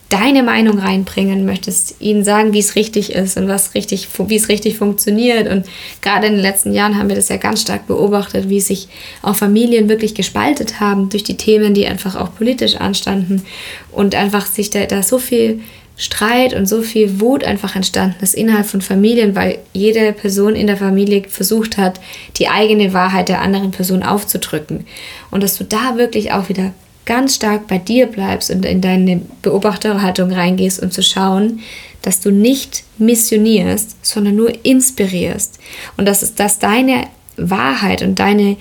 deine 0.09 0.43
Meinung 0.43 0.77
reinbringen, 0.77 1.45
möchtest 1.45 1.95
ihnen 1.99 2.23
sagen, 2.23 2.53
wie 2.53 2.59
es 2.59 2.75
richtig 2.75 3.11
ist 3.11 3.37
und 3.37 3.47
was 3.47 3.73
richtig, 3.73 4.07
wie 4.27 4.35
es 4.35 4.49
richtig 4.49 4.77
funktioniert. 4.77 5.47
Und 5.47 5.65
gerade 6.01 6.27
in 6.27 6.33
den 6.33 6.41
letzten 6.41 6.73
Jahren 6.73 6.97
haben 6.97 7.09
wir 7.09 7.15
das 7.15 7.29
ja 7.29 7.37
ganz 7.37 7.61
stark 7.61 7.87
beobachtet, 7.87 8.49
wie 8.49 8.61
sich 8.61 8.87
auch 9.23 9.35
Familien 9.35 9.89
wirklich 9.89 10.13
gespaltet 10.13 10.79
haben 10.79 11.09
durch 11.09 11.23
die 11.23 11.37
Themen, 11.37 11.73
die 11.73 11.87
einfach 11.87 12.15
auch 12.15 12.35
politisch 12.35 12.75
anstanden 12.75 13.43
und 13.91 14.13
einfach 14.13 14.45
sich 14.45 14.69
da, 14.69 14.85
da 14.85 15.01
so 15.01 15.17
viel 15.17 15.61
Streit 15.97 16.53
und 16.53 16.67
so 16.67 16.81
viel 16.81 17.21
Wut 17.21 17.43
einfach 17.45 17.75
entstanden 17.75 18.17
ist 18.21 18.35
innerhalb 18.35 18.65
von 18.65 18.81
Familien, 18.81 19.33
weil 19.33 19.59
jede 19.71 20.11
Person 20.11 20.55
in 20.55 20.67
der 20.67 20.77
Familie 20.77 21.23
versucht 21.29 21.77
hat, 21.77 22.01
die 22.37 22.49
eigene 22.49 22.93
Wahrheit 22.93 23.29
der 23.29 23.41
anderen 23.41 23.71
Person 23.71 24.03
aufzudrücken. 24.03 24.85
Und 25.31 25.41
dass 25.41 25.57
du 25.57 25.63
da 25.63 25.95
wirklich 25.97 26.33
auch 26.33 26.49
wieder 26.49 26.73
ganz 27.05 27.35
stark 27.35 27.67
bei 27.67 27.77
dir 27.77 28.07
bleibst 28.07 28.51
und 28.51 28.65
in 28.65 28.81
deine 28.81 29.21
Beobachterhaltung 29.41 30.31
reingehst 30.31 30.81
und 30.81 30.93
zu 30.93 31.03
schauen, 31.03 31.61
dass 32.01 32.19
du 32.19 32.31
nicht 32.31 32.83
missionierst, 32.97 33.97
sondern 34.05 34.35
nur 34.35 34.65
inspirierst. 34.65 35.59
Und 35.97 36.05
dass, 36.05 36.35
dass 36.35 36.59
deine 36.59 37.07
Wahrheit 37.37 38.01
und 38.03 38.19
deine, 38.19 38.57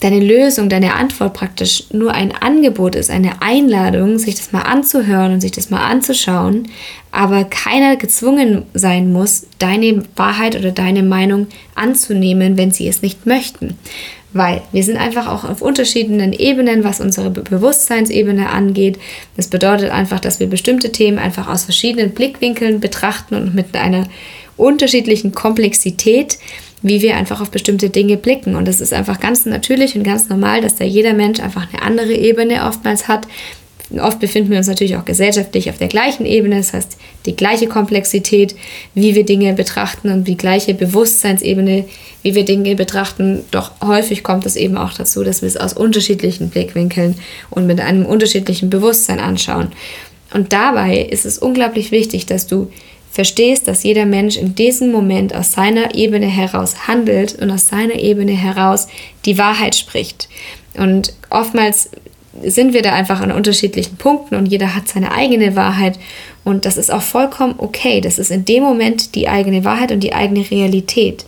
deine 0.00 0.20
Lösung, 0.20 0.68
deine 0.68 0.94
Antwort 0.94 1.34
praktisch 1.34 1.84
nur 1.90 2.12
ein 2.12 2.32
Angebot 2.32 2.96
ist, 2.96 3.10
eine 3.10 3.40
Einladung, 3.40 4.18
sich 4.18 4.34
das 4.34 4.52
mal 4.52 4.62
anzuhören 4.62 5.32
und 5.32 5.40
sich 5.40 5.52
das 5.52 5.70
mal 5.70 5.86
anzuschauen, 5.86 6.68
aber 7.10 7.44
keiner 7.44 7.96
gezwungen 7.96 8.64
sein 8.74 9.12
muss, 9.12 9.46
deine 9.58 10.02
Wahrheit 10.16 10.56
oder 10.56 10.72
deine 10.72 11.02
Meinung 11.02 11.46
anzunehmen, 11.74 12.56
wenn 12.56 12.72
sie 12.72 12.88
es 12.88 13.00
nicht 13.00 13.24
möchten 13.26 13.78
weil 14.34 14.62
wir 14.72 14.82
sind 14.82 14.98
einfach 14.98 15.28
auch 15.28 15.48
auf 15.48 15.62
unterschiedlichen 15.62 16.32
Ebenen, 16.32 16.84
was 16.84 17.00
unsere 17.00 17.30
Bewusstseinsebene 17.30 18.50
angeht. 18.50 18.98
Das 19.36 19.48
bedeutet 19.48 19.90
einfach, 19.90 20.20
dass 20.20 20.40
wir 20.40 20.48
bestimmte 20.48 20.92
Themen 20.92 21.18
einfach 21.18 21.48
aus 21.48 21.64
verschiedenen 21.64 22.10
Blickwinkeln 22.10 22.80
betrachten 22.80 23.36
und 23.36 23.54
mit 23.54 23.74
einer 23.74 24.06
unterschiedlichen 24.56 25.32
Komplexität, 25.32 26.38
wie 26.82 27.00
wir 27.00 27.16
einfach 27.16 27.40
auf 27.40 27.50
bestimmte 27.50 27.90
Dinge 27.90 28.16
blicken. 28.16 28.56
Und 28.56 28.66
das 28.66 28.80
ist 28.80 28.92
einfach 28.92 29.20
ganz 29.20 29.46
natürlich 29.46 29.96
und 29.96 30.02
ganz 30.02 30.28
normal, 30.28 30.60
dass 30.60 30.76
da 30.76 30.84
jeder 30.84 31.14
Mensch 31.14 31.40
einfach 31.40 31.66
eine 31.72 31.82
andere 31.82 32.12
Ebene 32.12 32.66
oftmals 32.66 33.08
hat, 33.08 33.26
Oft 34.00 34.18
befinden 34.18 34.50
wir 34.50 34.58
uns 34.58 34.66
natürlich 34.66 34.96
auch 34.96 35.04
gesellschaftlich 35.04 35.68
auf 35.68 35.76
der 35.76 35.88
gleichen 35.88 36.24
Ebene, 36.24 36.56
das 36.56 36.72
heißt 36.72 36.96
die 37.26 37.36
gleiche 37.36 37.66
Komplexität, 37.66 38.56
wie 38.94 39.14
wir 39.14 39.24
Dinge 39.24 39.52
betrachten 39.52 40.10
und 40.10 40.26
die 40.26 40.38
gleiche 40.38 40.72
Bewusstseinsebene, 40.72 41.84
wie 42.22 42.34
wir 42.34 42.46
Dinge 42.46 42.76
betrachten. 42.76 43.44
Doch 43.50 43.72
häufig 43.82 44.22
kommt 44.22 44.46
es 44.46 44.56
eben 44.56 44.78
auch 44.78 44.94
dazu, 44.94 45.22
dass 45.22 45.42
wir 45.42 45.48
es 45.48 45.58
aus 45.58 45.74
unterschiedlichen 45.74 46.48
Blickwinkeln 46.48 47.16
und 47.50 47.66
mit 47.66 47.80
einem 47.80 48.06
unterschiedlichen 48.06 48.70
Bewusstsein 48.70 49.20
anschauen. 49.20 49.68
Und 50.32 50.52
dabei 50.52 50.98
ist 50.98 51.26
es 51.26 51.38
unglaublich 51.38 51.90
wichtig, 51.90 52.24
dass 52.24 52.46
du 52.46 52.70
verstehst, 53.12 53.68
dass 53.68 53.84
jeder 53.84 54.06
Mensch 54.06 54.36
in 54.36 54.54
diesem 54.54 54.90
Moment 54.90 55.34
aus 55.36 55.52
seiner 55.52 55.94
Ebene 55.94 56.26
heraus 56.26 56.88
handelt 56.88 57.40
und 57.40 57.50
aus 57.50 57.68
seiner 57.68 57.94
Ebene 57.94 58.32
heraus 58.32 58.88
die 59.24 59.38
Wahrheit 59.38 59.76
spricht. 59.76 60.28
Und 60.76 61.12
oftmals 61.30 61.90
sind 62.42 62.72
wir 62.72 62.82
da 62.82 62.92
einfach 62.92 63.20
an 63.20 63.32
unterschiedlichen 63.32 63.96
Punkten 63.96 64.34
und 64.34 64.46
jeder 64.46 64.74
hat 64.74 64.88
seine 64.88 65.12
eigene 65.12 65.56
Wahrheit 65.56 65.98
und 66.44 66.64
das 66.66 66.76
ist 66.76 66.92
auch 66.92 67.02
vollkommen 67.02 67.54
okay. 67.58 68.00
Das 68.00 68.18
ist 68.18 68.30
in 68.30 68.44
dem 68.44 68.62
Moment 68.62 69.14
die 69.14 69.28
eigene 69.28 69.64
Wahrheit 69.64 69.92
und 69.92 70.00
die 70.00 70.14
eigene 70.14 70.50
Realität. 70.50 71.24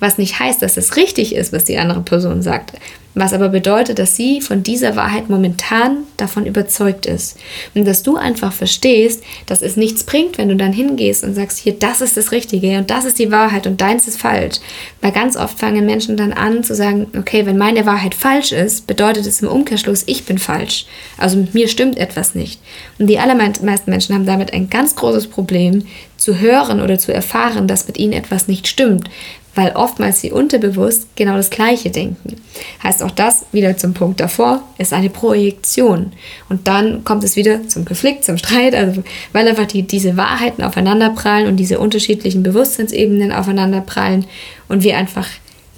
Was 0.00 0.18
nicht 0.18 0.38
heißt, 0.38 0.60
dass 0.62 0.76
es 0.76 0.96
richtig 0.96 1.34
ist, 1.34 1.52
was 1.52 1.64
die 1.64 1.78
andere 1.78 2.00
Person 2.00 2.42
sagt 2.42 2.72
was 3.16 3.32
aber 3.32 3.48
bedeutet, 3.48 3.98
dass 3.98 4.14
sie 4.14 4.42
von 4.42 4.62
dieser 4.62 4.94
Wahrheit 4.94 5.30
momentan 5.30 6.04
davon 6.18 6.44
überzeugt 6.44 7.06
ist. 7.06 7.38
Und 7.74 7.86
dass 7.86 8.02
du 8.02 8.16
einfach 8.16 8.52
verstehst, 8.52 9.22
dass 9.46 9.62
es 9.62 9.76
nichts 9.78 10.04
bringt, 10.04 10.36
wenn 10.36 10.50
du 10.50 10.56
dann 10.56 10.74
hingehst 10.74 11.24
und 11.24 11.34
sagst, 11.34 11.56
hier, 11.56 11.72
das 11.72 12.02
ist 12.02 12.18
das 12.18 12.30
Richtige 12.30 12.76
und 12.76 12.90
das 12.90 13.06
ist 13.06 13.18
die 13.18 13.32
Wahrheit 13.32 13.66
und 13.66 13.80
deins 13.80 14.06
ist 14.06 14.20
falsch. 14.20 14.58
Weil 15.00 15.12
ganz 15.12 15.34
oft 15.34 15.58
fangen 15.58 15.86
Menschen 15.86 16.18
dann 16.18 16.34
an 16.34 16.62
zu 16.62 16.74
sagen, 16.74 17.06
okay, 17.18 17.46
wenn 17.46 17.56
meine 17.56 17.86
Wahrheit 17.86 18.14
falsch 18.14 18.52
ist, 18.52 18.86
bedeutet 18.86 19.26
es 19.26 19.40
im 19.40 19.48
Umkehrschluss, 19.48 20.04
ich 20.06 20.26
bin 20.26 20.36
falsch. 20.36 20.84
Also 21.16 21.38
mit 21.38 21.54
mir 21.54 21.68
stimmt 21.68 21.96
etwas 21.96 22.34
nicht. 22.34 22.60
Und 22.98 23.06
die 23.06 23.18
allermeisten 23.18 23.64
Menschen 23.90 24.14
haben 24.14 24.26
damit 24.26 24.52
ein 24.52 24.68
ganz 24.68 24.94
großes 24.94 25.28
Problem, 25.28 25.86
zu 26.16 26.38
hören 26.38 26.80
oder 26.80 26.98
zu 26.98 27.12
erfahren, 27.12 27.68
dass 27.68 27.86
mit 27.86 27.98
ihnen 27.98 28.12
etwas 28.12 28.48
nicht 28.48 28.66
stimmt, 28.68 29.08
weil 29.56 29.72
oftmals 29.72 30.20
sie 30.20 30.30
unterbewusst 30.30 31.08
genau 31.16 31.36
das 31.36 31.50
Gleiche 31.50 31.90
denken. 31.90 32.36
Heißt 32.82 33.02
auch 33.02 33.10
das, 33.10 33.46
wieder 33.52 33.76
zum 33.76 33.94
Punkt 33.94 34.20
davor, 34.20 34.62
ist 34.78 34.92
eine 34.92 35.10
Projektion. 35.10 36.12
Und 36.48 36.68
dann 36.68 37.04
kommt 37.04 37.24
es 37.24 37.36
wieder 37.36 37.66
zum 37.66 37.84
Konflikt, 37.84 38.24
zum 38.24 38.36
Streit, 38.38 38.74
also 38.74 39.02
weil 39.32 39.48
einfach 39.48 39.66
die, 39.66 39.82
diese 39.82 40.16
Wahrheiten 40.16 40.62
aufeinanderprallen 40.62 41.48
und 41.48 41.56
diese 41.56 41.78
unterschiedlichen 41.78 42.42
Bewusstseinsebenen 42.42 43.32
aufeinanderprallen 43.32 44.26
und 44.68 44.84
wir 44.84 44.96
einfach 44.98 45.26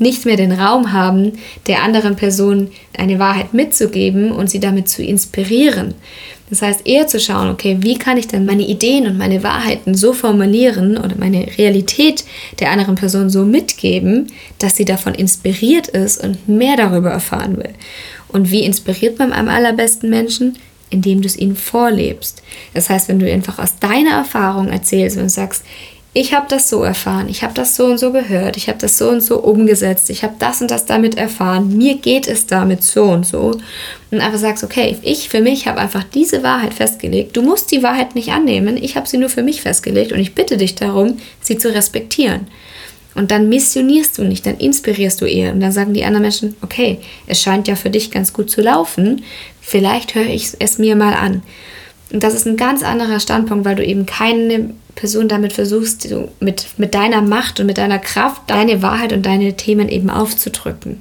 nicht 0.01 0.25
mehr 0.27 0.37
den 0.37 0.53
Raum 0.53 0.93
haben, 0.93 1.33
der 1.67 1.83
anderen 1.83 2.17
Person 2.17 2.71
eine 2.97 3.19
Wahrheit 3.19 3.55
mitzugeben 3.55 4.33
und 4.33 4.51
sie 4.51 4.61
damit 4.61 4.89
zu 4.89 5.03
inspirieren. 5.03 5.95
Das 6.51 6.63
heißt, 6.63 6.87
eher 6.87 7.07
zu 7.07 7.21
schauen, 7.21 7.51
okay, 7.51 7.77
wie 7.81 7.99
kann 7.99 8.17
ich 8.17 8.27
denn 8.27 8.47
meine 8.47 8.67
Ideen 8.67 9.07
und 9.07 9.19
meine 9.19 9.43
Wahrheiten 9.43 9.95
so 9.95 10.13
formulieren 10.13 10.97
oder 10.97 11.15
meine 11.19 11.47
Realität 11.59 12.25
der 12.59 12.71
anderen 12.71 12.95
Person 12.95 13.29
so 13.29 13.45
mitgeben, 13.45 14.33
dass 14.59 14.77
sie 14.77 14.87
davon 14.87 15.15
inspiriert 15.15 15.89
ist 15.89 16.23
und 16.23 16.49
mehr 16.49 16.77
darüber 16.77 17.11
erfahren 17.11 17.59
will. 17.59 17.75
Und 18.29 18.51
wie 18.51 18.65
inspiriert 18.65 19.19
man 19.19 19.33
am 19.33 19.49
allerbesten 19.49 20.09
Menschen? 20.09 20.59
Indem 20.91 21.21
du 21.21 21.27
es 21.27 21.37
ihnen 21.37 21.55
vorlebst. 21.55 22.43
Das 22.73 22.89
heißt, 22.89 23.09
wenn 23.09 23.19
du 23.19 23.31
einfach 23.31 23.59
aus 23.59 23.79
deiner 23.79 24.13
Erfahrung 24.13 24.69
erzählst 24.69 25.19
und 25.19 25.29
sagst, 25.29 25.63
ich 26.15 26.33
habe 26.35 26.47
das 26.49 26.69
so 26.69 26.83
erfahren, 26.83 27.29
ich 27.29 27.43
habe 27.43 27.55
das 27.55 27.77
so 27.77 27.85
und 27.85 27.99
so 27.99 28.13
gehört, 28.13 28.57
ich 28.57 28.69
habe 28.69 28.79
das 28.79 28.97
so 28.97 29.11
und 29.11 29.21
so 29.21 29.39
umgesetzt, 29.39 30.09
ich 30.11 30.23
habe 30.23 30.35
das 30.39 30.61
und 30.63 30.71
das 30.71 30.87
damit 30.87 31.17
erfahren, 31.17 31.77
mir 31.77 31.97
geht 31.97 32.27
es 32.27 32.47
damit 32.47 32.83
so 32.83 33.05
und 33.05 33.27
so. 33.27 33.59
Und 34.11 34.21
einfach 34.21 34.39
sagst, 34.39 34.65
okay, 34.65 34.97
ich 35.03 35.29
für 35.29 35.43
mich 35.43 35.69
habe 35.69 35.79
einfach 35.79 36.05
diese 36.05 36.43
Wahrheit 36.43 36.73
festgelegt. 36.73 37.37
Du 37.37 37.43
musst 37.43 37.71
die 37.71 37.83
Wahrheit 37.83 38.15
nicht 38.15 38.31
annehmen, 38.31 38.79
ich 38.79 38.97
habe 38.97 39.07
sie 39.07 39.19
nur 39.19 39.29
für 39.29 39.43
mich 39.43 39.61
festgelegt 39.61 40.13
und 40.13 40.19
ich 40.19 40.35
bitte 40.35 40.57
dich 40.57 40.75
darum, 40.75 41.19
sie 41.41 41.59
zu 41.59 41.73
respektieren. 41.73 42.47
Und 43.15 43.31
dann 43.31 43.49
missionierst 43.49 44.17
du 44.17 44.23
nicht, 44.23 44.47
dann 44.47 44.59
inspirierst 44.59 45.21
du 45.21 45.27
eher. 45.27 45.53
Und 45.53 45.61
dann 45.61 45.73
sagen 45.73 45.93
die 45.93 46.05
anderen 46.05 46.23
Menschen, 46.23 46.57
okay, 46.63 47.01
es 47.27 47.43
scheint 47.43 47.69
ja 47.69 47.75
für 47.75 47.91
dich 47.91 48.11
ganz 48.11 48.33
gut 48.33 48.51
zu 48.51 48.61
laufen, 48.61 49.25
vielleicht 49.61 50.15
höre 50.15 50.27
ich 50.27 50.53
es 50.59 50.79
mir 50.79 50.97
mal 50.97 51.15
an. 51.15 51.43
Und 52.13 52.23
das 52.23 52.35
ist 52.35 52.47
ein 52.47 52.57
ganz 52.57 52.83
anderer 52.83 53.21
Standpunkt, 53.21 53.65
weil 53.65 53.77
du 53.77 53.85
eben 53.85 54.07
keine 54.07 54.71
Person 54.99 55.29
damit 55.29 55.53
versuchst, 55.53 56.11
du 56.11 56.29
mit, 56.41 56.67
mit 56.77 56.93
deiner 56.93 57.23
Macht 57.23 57.61
und 57.61 57.67
mit 57.67 57.79
deiner 57.79 58.01
Kraft 58.01 58.43
deine 58.49 58.83
Wahrheit 58.83 59.13
und 59.13 59.25
deine 59.25 59.57
Themen 59.57 59.89
eben 59.89 60.11
aufzudrücken. 60.11 60.99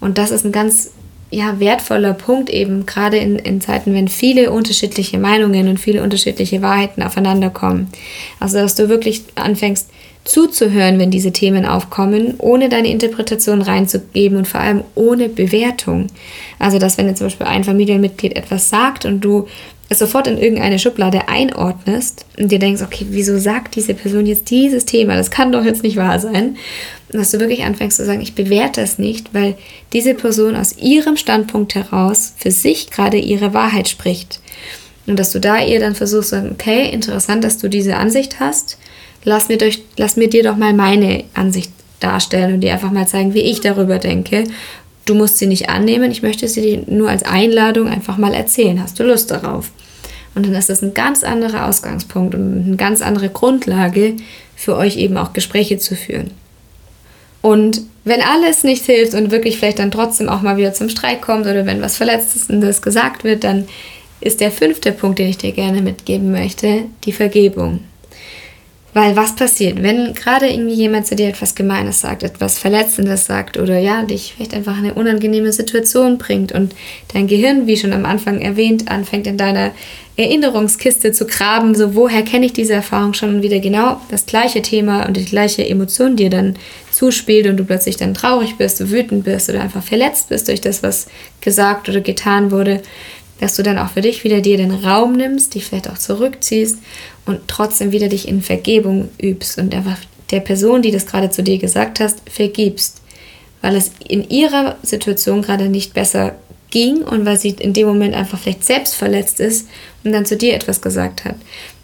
Und 0.00 0.18
das 0.18 0.32
ist 0.32 0.44
ein 0.44 0.50
ganz 0.50 0.90
ja, 1.30 1.60
wertvoller 1.60 2.12
Punkt 2.12 2.50
eben, 2.50 2.86
gerade 2.86 3.18
in, 3.18 3.36
in 3.36 3.60
Zeiten, 3.60 3.94
wenn 3.94 4.08
viele 4.08 4.50
unterschiedliche 4.50 5.16
Meinungen 5.18 5.68
und 5.68 5.78
viele 5.78 6.02
unterschiedliche 6.02 6.60
Wahrheiten 6.60 7.04
aufeinander 7.04 7.50
kommen. 7.50 7.86
Also, 8.40 8.58
dass 8.58 8.74
du 8.74 8.88
wirklich 8.88 9.22
anfängst, 9.36 9.90
zuzuhören, 10.24 10.98
wenn 10.98 11.10
diese 11.10 11.32
Themen 11.32 11.64
aufkommen, 11.64 12.34
ohne 12.38 12.68
deine 12.68 12.88
Interpretation 12.88 13.62
reinzugeben 13.62 14.38
und 14.38 14.48
vor 14.48 14.60
allem 14.60 14.84
ohne 14.94 15.28
Bewertung. 15.28 16.08
Also, 16.58 16.78
dass 16.78 16.98
wenn 16.98 17.08
jetzt 17.08 17.18
zum 17.18 17.26
Beispiel 17.26 17.46
ein 17.46 17.64
Familienmitglied 17.64 18.36
etwas 18.36 18.68
sagt 18.68 19.04
und 19.04 19.20
du 19.20 19.46
es 19.90 19.98
sofort 19.98 20.28
in 20.28 20.38
irgendeine 20.38 20.78
Schublade 20.78 21.28
einordnest 21.28 22.24
und 22.38 22.52
dir 22.52 22.60
denkst, 22.60 22.80
okay, 22.80 23.06
wieso 23.10 23.38
sagt 23.38 23.74
diese 23.74 23.92
Person 23.92 24.24
jetzt 24.24 24.48
dieses 24.50 24.84
Thema? 24.84 25.16
Das 25.16 25.32
kann 25.32 25.50
doch 25.50 25.64
jetzt 25.64 25.82
nicht 25.82 25.96
wahr 25.96 26.20
sein. 26.20 26.56
Und 27.12 27.18
dass 27.18 27.32
du 27.32 27.40
wirklich 27.40 27.64
anfängst 27.64 27.96
zu 27.96 28.04
sagen, 28.04 28.20
ich 28.20 28.36
bewerte 28.36 28.80
es 28.82 29.00
nicht, 29.00 29.34
weil 29.34 29.56
diese 29.92 30.14
Person 30.14 30.54
aus 30.54 30.78
ihrem 30.78 31.16
Standpunkt 31.16 31.74
heraus 31.74 32.34
für 32.36 32.52
sich 32.52 32.90
gerade 32.90 33.18
ihre 33.18 33.52
Wahrheit 33.52 33.88
spricht. 33.88 34.40
Und 35.08 35.18
dass 35.18 35.32
du 35.32 35.40
da 35.40 35.60
ihr 35.60 35.80
dann 35.80 35.96
versuchst 35.96 36.28
zu 36.28 36.36
sagen, 36.36 36.50
okay, 36.52 36.88
interessant, 36.88 37.42
dass 37.42 37.58
du 37.58 37.68
diese 37.68 37.96
Ansicht 37.96 38.38
hast. 38.38 38.78
Lass 39.24 39.48
mir, 39.48 39.58
durch, 39.58 39.82
lass 39.96 40.16
mir 40.16 40.28
dir 40.28 40.42
doch 40.42 40.56
mal 40.56 40.72
meine 40.72 41.24
Ansicht 41.34 41.70
darstellen 42.00 42.54
und 42.54 42.60
dir 42.62 42.72
einfach 42.72 42.90
mal 42.90 43.06
zeigen, 43.06 43.34
wie 43.34 43.40
ich 43.40 43.60
darüber 43.60 43.98
denke. 43.98 44.44
Du 45.04 45.14
musst 45.14 45.38
sie 45.38 45.46
nicht 45.46 45.68
annehmen, 45.68 46.10
ich 46.10 46.22
möchte 46.22 46.48
sie 46.48 46.62
dir 46.62 46.82
nur 46.86 47.10
als 47.10 47.22
Einladung 47.22 47.88
einfach 47.88 48.16
mal 48.16 48.32
erzählen. 48.32 48.82
Hast 48.82 48.98
du 48.98 49.04
Lust 49.04 49.30
darauf? 49.30 49.70
Und 50.34 50.46
dann 50.46 50.54
ist 50.54 50.70
das 50.70 50.82
ein 50.82 50.94
ganz 50.94 51.24
anderer 51.24 51.66
Ausgangspunkt 51.66 52.34
und 52.34 52.64
eine 52.66 52.76
ganz 52.76 53.02
andere 53.02 53.28
Grundlage 53.28 54.14
für 54.56 54.76
euch 54.76 54.96
eben 54.96 55.16
auch 55.16 55.32
Gespräche 55.32 55.78
zu 55.78 55.96
führen. 55.96 56.30
Und 57.42 57.82
wenn 58.04 58.22
alles 58.22 58.64
nicht 58.64 58.84
hilft 58.84 59.14
und 59.14 59.30
wirklich 59.30 59.58
vielleicht 59.58 59.78
dann 59.78 59.90
trotzdem 59.90 60.28
auch 60.28 60.42
mal 60.42 60.56
wieder 60.56 60.72
zum 60.72 60.88
Streik 60.88 61.22
kommt 61.22 61.46
oder 61.46 61.66
wenn 61.66 61.82
was 61.82 61.96
Verletztes 61.96 62.48
gesagt 62.82 63.24
wird, 63.24 63.44
dann 63.44 63.66
ist 64.20 64.40
der 64.40 64.50
fünfte 64.50 64.92
Punkt, 64.92 65.18
den 65.18 65.28
ich 65.28 65.38
dir 65.38 65.52
gerne 65.52 65.80
mitgeben 65.82 66.30
möchte, 66.30 66.84
die 67.04 67.12
Vergebung. 67.12 67.80
Weil 68.92 69.14
was 69.14 69.36
passiert, 69.36 69.82
wenn 69.84 70.14
gerade 70.14 70.48
irgendwie 70.48 70.74
jemand 70.74 71.06
zu 71.06 71.14
dir 71.14 71.28
etwas 71.28 71.54
Gemeines 71.54 72.00
sagt, 72.00 72.24
etwas 72.24 72.58
Verletzendes 72.58 73.24
sagt 73.24 73.56
oder 73.56 73.78
ja, 73.78 74.02
dich 74.02 74.34
vielleicht 74.34 74.52
einfach 74.52 74.76
in 74.78 74.84
eine 74.84 74.94
unangenehme 74.94 75.52
Situation 75.52 76.18
bringt 76.18 76.50
und 76.50 76.74
dein 77.14 77.28
Gehirn, 77.28 77.68
wie 77.68 77.76
schon 77.76 77.92
am 77.92 78.04
Anfang 78.04 78.40
erwähnt, 78.40 78.90
anfängt 78.90 79.28
in 79.28 79.36
deiner 79.36 79.70
Erinnerungskiste 80.16 81.12
zu 81.12 81.26
graben, 81.26 81.76
so 81.76 81.94
woher 81.94 82.22
kenne 82.22 82.46
ich 82.46 82.52
diese 82.52 82.74
Erfahrung 82.74 83.14
schon? 83.14 83.36
Und 83.36 83.42
wieder 83.42 83.60
genau 83.60 84.00
das 84.10 84.26
gleiche 84.26 84.60
Thema 84.60 85.06
und 85.06 85.16
die 85.16 85.24
gleiche 85.24 85.66
Emotion 85.66 86.16
dir 86.16 86.28
dann 86.28 86.56
zuspielt 86.90 87.46
und 87.46 87.56
du 87.56 87.64
plötzlich 87.64 87.96
dann 87.96 88.12
traurig 88.12 88.56
bist, 88.58 88.90
wütend 88.90 89.24
bist 89.24 89.48
oder 89.48 89.62
einfach 89.62 89.84
verletzt 89.84 90.28
bist 90.30 90.48
durch 90.48 90.60
das, 90.60 90.82
was 90.82 91.06
gesagt 91.40 91.88
oder 91.88 92.00
getan 92.00 92.50
wurde, 92.50 92.82
dass 93.40 93.56
du 93.56 93.62
dann 93.62 93.78
auch 93.78 93.90
für 93.90 94.02
dich 94.02 94.22
wieder 94.24 94.40
dir 94.40 94.58
den 94.58 94.72
Raum 94.72 95.14
nimmst, 95.14 95.54
dich 95.54 95.64
vielleicht 95.64 95.88
auch 95.88 95.96
zurückziehst 95.96 96.78
und 97.26 97.40
trotzdem 97.46 97.92
wieder 97.92 98.08
dich 98.08 98.28
in 98.28 98.42
Vergebung 98.42 99.08
übst 99.20 99.58
und 99.58 99.74
einfach 99.74 99.98
der 100.30 100.40
Person, 100.40 100.82
die 100.82 100.90
das 100.90 101.06
gerade 101.06 101.30
zu 101.30 101.42
dir 101.42 101.58
gesagt 101.58 102.00
hast, 102.00 102.18
vergibst, 102.28 103.00
weil 103.62 103.76
es 103.76 103.90
in 104.06 104.28
ihrer 104.28 104.76
Situation 104.82 105.42
gerade 105.42 105.68
nicht 105.68 105.94
besser 105.94 106.34
ging 106.70 107.02
und 107.02 107.26
weil 107.26 107.38
sie 107.38 107.50
in 107.50 107.72
dem 107.72 107.86
Moment 107.88 108.14
einfach 108.14 108.38
vielleicht 108.38 108.64
selbst 108.64 108.94
verletzt 108.94 109.40
ist 109.40 109.68
und 110.04 110.12
dann 110.12 110.24
zu 110.24 110.36
dir 110.36 110.54
etwas 110.54 110.80
gesagt 110.80 111.24
hat. 111.24 111.34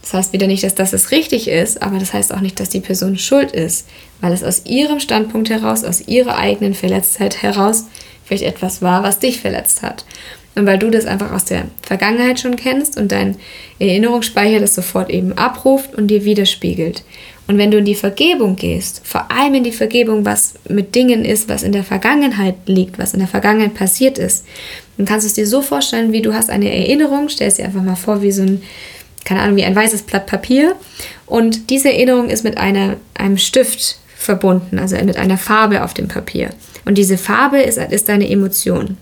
Das 0.02 0.14
heißt 0.14 0.32
wieder 0.32 0.46
nicht, 0.46 0.62
dass 0.62 0.76
das 0.76 0.92
es 0.92 1.10
richtig 1.10 1.48
ist, 1.48 1.82
aber 1.82 1.98
das 1.98 2.12
heißt 2.12 2.32
auch 2.32 2.40
nicht, 2.40 2.60
dass 2.60 2.68
die 2.68 2.80
Person 2.80 3.18
schuld 3.18 3.50
ist, 3.50 3.88
weil 4.20 4.32
es 4.32 4.44
aus 4.44 4.62
ihrem 4.64 5.00
Standpunkt 5.00 5.50
heraus, 5.50 5.82
aus 5.82 6.00
ihrer 6.02 6.36
eigenen 6.38 6.74
Verletztheit 6.74 7.42
heraus 7.42 7.86
vielleicht 8.24 8.44
etwas 8.44 8.82
war, 8.82 9.02
was 9.02 9.18
dich 9.18 9.40
verletzt 9.40 9.82
hat. 9.82 10.04
Und 10.56 10.66
weil 10.66 10.78
du 10.78 10.90
das 10.90 11.04
einfach 11.04 11.32
aus 11.32 11.44
der 11.44 11.66
Vergangenheit 11.82 12.40
schon 12.40 12.56
kennst 12.56 12.96
und 12.96 13.12
dein 13.12 13.36
Erinnerungsspeicher 13.78 14.58
das 14.58 14.74
sofort 14.74 15.10
eben 15.10 15.34
abruft 15.34 15.94
und 15.94 16.08
dir 16.08 16.24
widerspiegelt. 16.24 17.04
Und 17.46 17.58
wenn 17.58 17.70
du 17.70 17.78
in 17.78 17.84
die 17.84 17.94
Vergebung 17.94 18.56
gehst, 18.56 19.02
vor 19.04 19.30
allem 19.30 19.54
in 19.54 19.64
die 19.64 19.72
Vergebung, 19.72 20.24
was 20.24 20.54
mit 20.68 20.94
Dingen 20.94 21.24
ist, 21.24 21.48
was 21.48 21.62
in 21.62 21.72
der 21.72 21.84
Vergangenheit 21.84 22.56
liegt, 22.66 22.98
was 22.98 23.12
in 23.12 23.20
der 23.20 23.28
Vergangenheit 23.28 23.74
passiert 23.74 24.18
ist, 24.18 24.46
dann 24.96 25.06
kannst 25.06 25.24
du 25.24 25.28
es 25.28 25.34
dir 25.34 25.46
so 25.46 25.62
vorstellen, 25.62 26.12
wie 26.12 26.22
du 26.22 26.34
hast 26.34 26.50
eine 26.50 26.74
Erinnerung, 26.74 27.28
stellst 27.28 27.58
dir 27.58 27.66
einfach 27.66 27.82
mal 27.82 27.94
vor, 27.94 28.22
wie 28.22 28.32
so 28.32 28.42
ein, 28.42 28.62
keine 29.24 29.42
Ahnung, 29.42 29.56
wie 29.56 29.64
ein 29.64 29.76
weißes 29.76 30.02
Blatt 30.02 30.26
Papier. 30.26 30.74
Und 31.26 31.70
diese 31.70 31.92
Erinnerung 31.92 32.30
ist 32.30 32.42
mit 32.42 32.58
einer, 32.58 32.96
einem 33.14 33.38
Stift 33.38 33.98
verbunden, 34.16 34.78
also 34.78 34.96
mit 35.04 35.16
einer 35.16 35.38
Farbe 35.38 35.84
auf 35.84 35.94
dem 35.94 36.08
Papier. 36.08 36.50
Und 36.84 36.98
diese 36.98 37.18
Farbe 37.18 37.60
ist, 37.60 37.78
ist 37.78 38.08
deine 38.08 38.28
Emotion. 38.28 38.96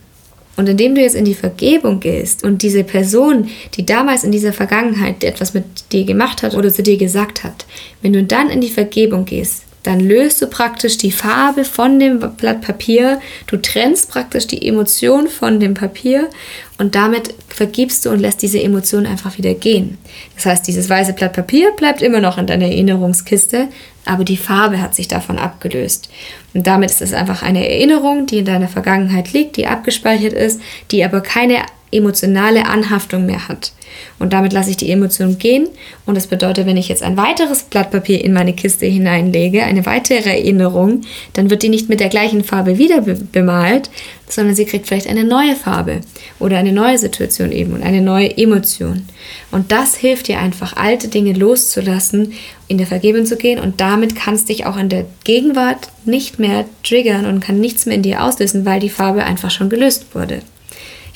Und 0.56 0.68
indem 0.68 0.94
du 0.94 1.00
jetzt 1.00 1.16
in 1.16 1.24
die 1.24 1.34
Vergebung 1.34 2.00
gehst 2.00 2.44
und 2.44 2.62
diese 2.62 2.84
Person, 2.84 3.48
die 3.74 3.84
damals 3.84 4.24
in 4.24 4.32
dieser 4.32 4.52
Vergangenheit 4.52 5.24
etwas 5.24 5.54
mit 5.54 5.64
dir 5.92 6.04
gemacht 6.04 6.42
hat 6.42 6.54
oder 6.54 6.72
zu 6.72 6.82
dir 6.82 6.96
gesagt 6.96 7.42
hat, 7.42 7.66
wenn 8.02 8.12
du 8.12 8.22
dann 8.22 8.50
in 8.50 8.60
die 8.60 8.70
Vergebung 8.70 9.24
gehst, 9.24 9.64
dann 9.84 10.00
löst 10.00 10.40
du 10.40 10.46
praktisch 10.46 10.96
die 10.96 11.12
Farbe 11.12 11.64
von 11.64 12.00
dem 12.00 12.18
Blatt 12.18 12.62
Papier, 12.62 13.20
du 13.46 13.58
trennst 13.58 14.10
praktisch 14.10 14.46
die 14.46 14.66
Emotion 14.66 15.28
von 15.28 15.60
dem 15.60 15.74
Papier 15.74 16.30
und 16.78 16.94
damit 16.94 17.34
vergibst 17.48 18.04
du 18.04 18.10
und 18.10 18.18
lässt 18.18 18.40
diese 18.40 18.62
Emotion 18.62 19.06
einfach 19.06 19.36
wieder 19.36 19.52
gehen. 19.52 19.98
Das 20.36 20.46
heißt, 20.46 20.66
dieses 20.66 20.88
weiße 20.88 21.12
Blatt 21.12 21.34
Papier 21.34 21.70
bleibt 21.72 22.00
immer 22.00 22.20
noch 22.20 22.38
in 22.38 22.46
deiner 22.46 22.64
Erinnerungskiste, 22.64 23.68
aber 24.04 24.24
die 24.24 24.36
Farbe 24.36 24.80
hat 24.80 24.94
sich 24.94 25.08
davon 25.08 25.38
abgelöst. 25.38 26.10
Und 26.52 26.66
damit 26.66 26.90
ist 26.90 27.02
es 27.02 27.12
einfach 27.12 27.42
eine 27.42 27.68
Erinnerung, 27.68 28.26
die 28.26 28.38
in 28.38 28.44
deiner 28.44 28.68
Vergangenheit 28.68 29.32
liegt, 29.32 29.56
die 29.56 29.66
abgespeichert 29.66 30.32
ist, 30.32 30.60
die 30.90 31.04
aber 31.04 31.20
keine 31.20 31.62
emotionale 31.90 32.66
Anhaftung 32.66 33.24
mehr 33.24 33.48
hat. 33.48 33.72
Und 34.18 34.32
damit 34.32 34.52
lasse 34.52 34.70
ich 34.70 34.76
die 34.76 34.90
Emotion 34.90 35.38
gehen. 35.38 35.68
Und 36.06 36.16
das 36.16 36.26
bedeutet, 36.26 36.66
wenn 36.66 36.76
ich 36.76 36.88
jetzt 36.88 37.02
ein 37.02 37.16
weiteres 37.16 37.62
Blatt 37.62 37.92
Papier 37.92 38.24
in 38.24 38.32
meine 38.32 38.52
Kiste 38.52 38.86
hineinlege, 38.86 39.62
eine 39.62 39.86
weitere 39.86 40.30
Erinnerung, 40.30 41.02
dann 41.34 41.50
wird 41.50 41.62
die 41.62 41.68
nicht 41.68 41.88
mit 41.88 42.00
der 42.00 42.08
gleichen 42.08 42.42
Farbe 42.42 42.78
wieder 42.78 43.02
bemalt, 43.02 43.90
sondern 44.28 44.56
sie 44.56 44.64
kriegt 44.64 44.88
vielleicht 44.88 45.08
eine 45.08 45.24
neue 45.24 45.54
Farbe 45.54 46.00
oder 46.40 46.58
eine 46.58 46.72
neue 46.72 46.98
Situation 46.98 47.52
eben 47.52 47.72
und 47.72 47.82
eine 47.82 48.00
neue 48.00 48.36
Emotion. 48.36 49.06
Und 49.50 49.72
das 49.72 49.94
hilft 49.94 50.28
dir 50.28 50.38
einfach, 50.38 50.76
alte 50.76 51.08
Dinge 51.08 51.32
loszulassen, 51.32 52.32
in 52.68 52.78
der 52.78 52.86
Vergebung 52.86 53.26
zu 53.26 53.36
gehen 53.36 53.60
und 53.60 53.80
damit 53.80 54.16
kannst 54.16 54.48
dich 54.48 54.66
auch 54.66 54.76
in 54.76 54.88
der 54.88 55.06
Gegenwart 55.24 55.88
nicht 56.04 56.38
mehr 56.38 56.64
triggern 56.82 57.26
und 57.26 57.40
kann 57.40 57.60
nichts 57.60 57.86
mehr 57.86 57.96
in 57.96 58.02
dir 58.02 58.22
auslösen, 58.22 58.64
weil 58.64 58.80
die 58.80 58.90
Farbe 58.90 59.24
einfach 59.24 59.50
schon 59.50 59.68
gelöst 59.68 60.14
wurde. 60.14 60.40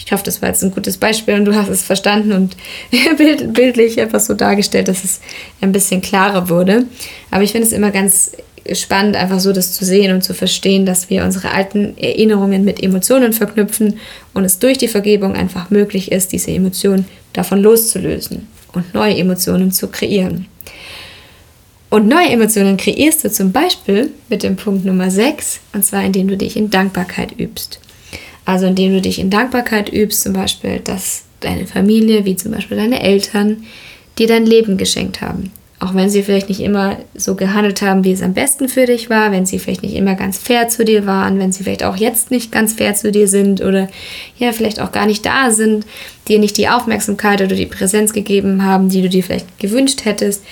Ich 0.09 0.13
hoffe, 0.13 0.25
das 0.25 0.41
war 0.41 0.49
jetzt 0.49 0.63
ein 0.63 0.71
gutes 0.71 0.97
Beispiel 0.97 1.35
und 1.35 1.45
du 1.45 1.55
hast 1.55 1.69
es 1.69 1.83
verstanden 1.83 2.33
und 2.33 2.57
bildlich 3.53 3.99
etwas 3.99 4.27
so 4.27 4.35
dargestellt, 4.35 4.89
dass 4.89 5.05
es 5.05 5.21
ein 5.61 5.73
bisschen 5.73 6.01
klarer 6.01 6.49
wurde. 6.49 6.87
Aber 7.31 7.43
ich 7.43 7.53
finde 7.53 7.67
es 7.67 7.73
immer 7.73 7.91
ganz 7.91 8.33
spannend, 8.73 9.17
einfach 9.17 9.41
so 9.41 9.53
das 9.53 9.73
zu 9.73 9.85
sehen 9.85 10.15
und 10.15 10.23
zu 10.23 10.35
verstehen, 10.35 10.87
dass 10.87 11.11
wir 11.11 11.25
unsere 11.25 11.51
alten 11.51 11.97
Erinnerungen 11.99 12.65
mit 12.65 12.83
Emotionen 12.83 13.33
verknüpfen 13.33 13.99
und 14.35 14.45
es 14.45 14.59
durch 14.59 14.79
die 14.79 14.89
Vergebung 14.89 15.35
einfach 15.35 15.71
möglich 15.71 16.13
ist, 16.13 16.33
diese 16.33 16.51
Emotionen 16.51 17.07
davon 17.33 17.61
loszulösen 17.61 18.49
und 18.73 18.95
neue 18.95 19.17
Emotionen 19.17 19.73
zu 19.73 19.89
kreieren. 19.89 20.47
Und 21.91 22.07
neue 22.07 22.29
Emotionen 22.29 22.77
kreierst 22.77 23.25
du 23.25 23.31
zum 23.31 23.53
Beispiel 23.53 24.11
mit 24.29 24.43
dem 24.43 24.57
Punkt 24.57 24.85
Nummer 24.85 25.11
6, 25.11 25.61
und 25.73 25.85
zwar 25.85 26.05
indem 26.05 26.29
du 26.29 26.37
dich 26.37 26.57
in 26.57 26.69
Dankbarkeit 26.69 27.39
übst. 27.39 27.81
Also 28.45 28.67
indem 28.67 28.93
du 28.93 29.01
dich 29.01 29.19
in 29.19 29.31
Dankbarkeit 29.31 29.93
übst, 29.93 30.23
zum 30.23 30.35
Beispiel, 30.35 30.81
dass 30.81 31.25
deine 31.41 31.67
Familie, 31.67 32.25
wie 32.25 32.37
zum 32.37 32.53
Beispiel 32.53 32.77
deine 32.77 33.01
Eltern, 33.01 33.65
dir 34.19 34.27
dein 34.27 34.45
Leben 34.45 34.77
geschenkt 34.77 35.21
haben. 35.21 35.53
Auch 35.81 35.95
wenn 35.95 36.11
sie 36.11 36.25
vielleicht 36.25 36.49
nicht 36.49 36.61
immer 36.61 36.97
so 37.15 37.37
gehandelt 37.37 37.83
haben, 37.83 38.03
wie 38.03 38.11
es 38.11 38.23
am 38.23 38.35
besten 38.35 38.69
für 38.69 38.87
dich 38.87 39.11
war, 39.11 39.31
wenn 39.31 39.47
sie 39.47 39.61
vielleicht 39.61 39.83
nicht 39.83 39.95
immer 39.95 40.17
ganz 40.17 40.37
fair 40.37 40.69
zu 40.69 40.85
dir 40.85 41.07
waren, 41.07 41.39
wenn 41.39 41.53
sie 41.53 41.63
vielleicht 41.63 41.85
auch 41.85 41.97
jetzt 41.97 42.33
nicht 42.33 42.51
ganz 42.51 42.73
fair 42.73 42.95
zu 42.95 43.13
dir 43.13 43.29
sind 43.29 43.61
oder 43.61 43.89
ja, 44.39 44.53
vielleicht 44.53 44.81
auch 44.81 44.91
gar 44.91 45.07
nicht 45.07 45.25
da 45.25 45.53
sind, 45.53 45.87
dir 46.27 46.41
nicht 46.41 46.57
die 46.57 46.69
Aufmerksamkeit 46.69 47.41
oder 47.43 47.55
die 47.55 47.67
Präsenz 47.67 48.13
gegeben 48.13 48.65
haben, 48.65 48.89
die 48.89 49.03
du 49.03 49.09
dir 49.09 49.23
vielleicht 49.23 49.61
gewünscht 49.61 50.05
hättest, 50.05 50.43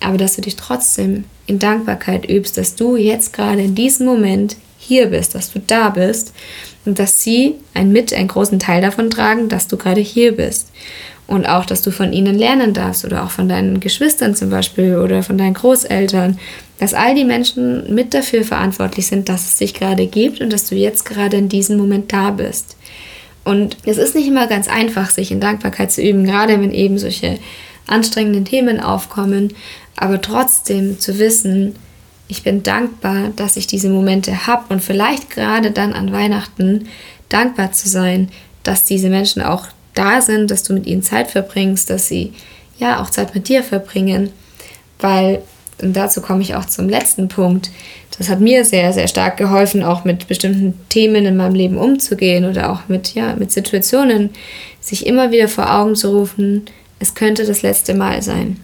aber 0.00 0.16
dass 0.16 0.36
du 0.36 0.42
dich 0.42 0.54
trotzdem 0.54 1.24
in 1.46 1.58
Dankbarkeit 1.58 2.28
übst, 2.28 2.56
dass 2.56 2.76
du 2.76 2.96
jetzt 2.96 3.32
gerade 3.32 3.62
in 3.62 3.74
diesem 3.74 4.06
Moment 4.06 4.56
hier 4.78 5.06
bist, 5.06 5.34
dass 5.34 5.52
du 5.52 5.58
da 5.58 5.90
bist 5.90 6.32
und 6.84 7.00
dass 7.00 7.20
sie 7.20 7.56
ein 7.74 7.90
mit 7.90 8.12
einen 8.14 8.28
großen 8.28 8.60
Teil 8.60 8.80
davon 8.80 9.10
tragen, 9.10 9.48
dass 9.48 9.66
du 9.66 9.76
gerade 9.76 10.00
hier 10.00 10.36
bist. 10.36 10.70
Und 11.28 11.46
auch, 11.46 11.66
dass 11.66 11.82
du 11.82 11.90
von 11.90 12.12
ihnen 12.14 12.36
lernen 12.36 12.72
darfst 12.72 13.04
oder 13.04 13.22
auch 13.22 13.30
von 13.30 13.48
deinen 13.50 13.80
Geschwistern 13.80 14.34
zum 14.34 14.48
Beispiel 14.48 14.96
oder 14.96 15.22
von 15.22 15.36
deinen 15.36 15.54
Großeltern, 15.54 16.38
dass 16.78 16.94
all 16.94 17.14
die 17.14 17.26
Menschen 17.26 17.94
mit 17.94 18.14
dafür 18.14 18.44
verantwortlich 18.44 19.06
sind, 19.06 19.28
dass 19.28 19.46
es 19.46 19.56
dich 19.56 19.74
gerade 19.74 20.06
gibt 20.06 20.40
und 20.40 20.50
dass 20.50 20.64
du 20.64 20.74
jetzt 20.74 21.04
gerade 21.04 21.36
in 21.36 21.50
diesem 21.50 21.76
Moment 21.76 22.12
da 22.12 22.30
bist. 22.30 22.76
Und 23.44 23.76
es 23.84 23.98
ist 23.98 24.14
nicht 24.14 24.26
immer 24.26 24.46
ganz 24.46 24.68
einfach, 24.68 25.10
sich 25.10 25.30
in 25.30 25.40
Dankbarkeit 25.40 25.92
zu 25.92 26.02
üben, 26.02 26.24
gerade 26.24 26.60
wenn 26.60 26.72
eben 26.72 26.98
solche 26.98 27.38
anstrengenden 27.86 28.44
Themen 28.44 28.80
aufkommen, 28.80 29.54
aber 29.96 30.20
trotzdem 30.20 30.98
zu 30.98 31.18
wissen, 31.18 31.74
ich 32.28 32.42
bin 32.42 32.62
dankbar, 32.62 33.30
dass 33.36 33.56
ich 33.56 33.66
diese 33.66 33.88
Momente 33.88 34.46
habe 34.46 34.72
und 34.72 34.82
vielleicht 34.82 35.30
gerade 35.30 35.72
dann 35.72 35.94
an 35.94 36.12
Weihnachten 36.12 36.88
dankbar 37.28 37.72
zu 37.72 37.88
sein, 37.88 38.28
dass 38.62 38.84
diese 38.84 39.08
Menschen 39.08 39.42
auch 39.42 39.66
da 39.98 40.20
sind, 40.20 40.50
dass 40.50 40.62
du 40.62 40.72
mit 40.72 40.86
ihnen 40.86 41.02
Zeit 41.02 41.30
verbringst, 41.30 41.90
dass 41.90 42.08
sie 42.08 42.32
ja 42.78 43.02
auch 43.02 43.10
Zeit 43.10 43.34
mit 43.34 43.48
dir 43.48 43.62
verbringen, 43.62 44.30
weil 45.00 45.42
und 45.80 45.96
dazu 45.96 46.20
komme 46.20 46.42
ich 46.42 46.54
auch 46.54 46.64
zum 46.64 46.88
letzten 46.88 47.28
Punkt. 47.28 47.70
Das 48.18 48.28
hat 48.28 48.40
mir 48.40 48.64
sehr, 48.64 48.92
sehr 48.92 49.06
stark 49.06 49.36
geholfen, 49.36 49.84
auch 49.84 50.04
mit 50.04 50.26
bestimmten 50.26 50.74
Themen 50.88 51.24
in 51.24 51.36
meinem 51.36 51.54
Leben 51.54 51.78
umzugehen 51.78 52.44
oder 52.44 52.72
auch 52.72 52.88
mit, 52.88 53.14
ja, 53.14 53.36
mit 53.36 53.52
Situationen, 53.52 54.30
sich 54.80 55.06
immer 55.06 55.30
wieder 55.30 55.46
vor 55.46 55.72
Augen 55.72 55.94
zu 55.94 56.10
rufen, 56.10 56.64
es 56.98 57.14
könnte 57.14 57.44
das 57.44 57.62
letzte 57.62 57.94
Mal 57.94 58.22
sein. 58.22 58.56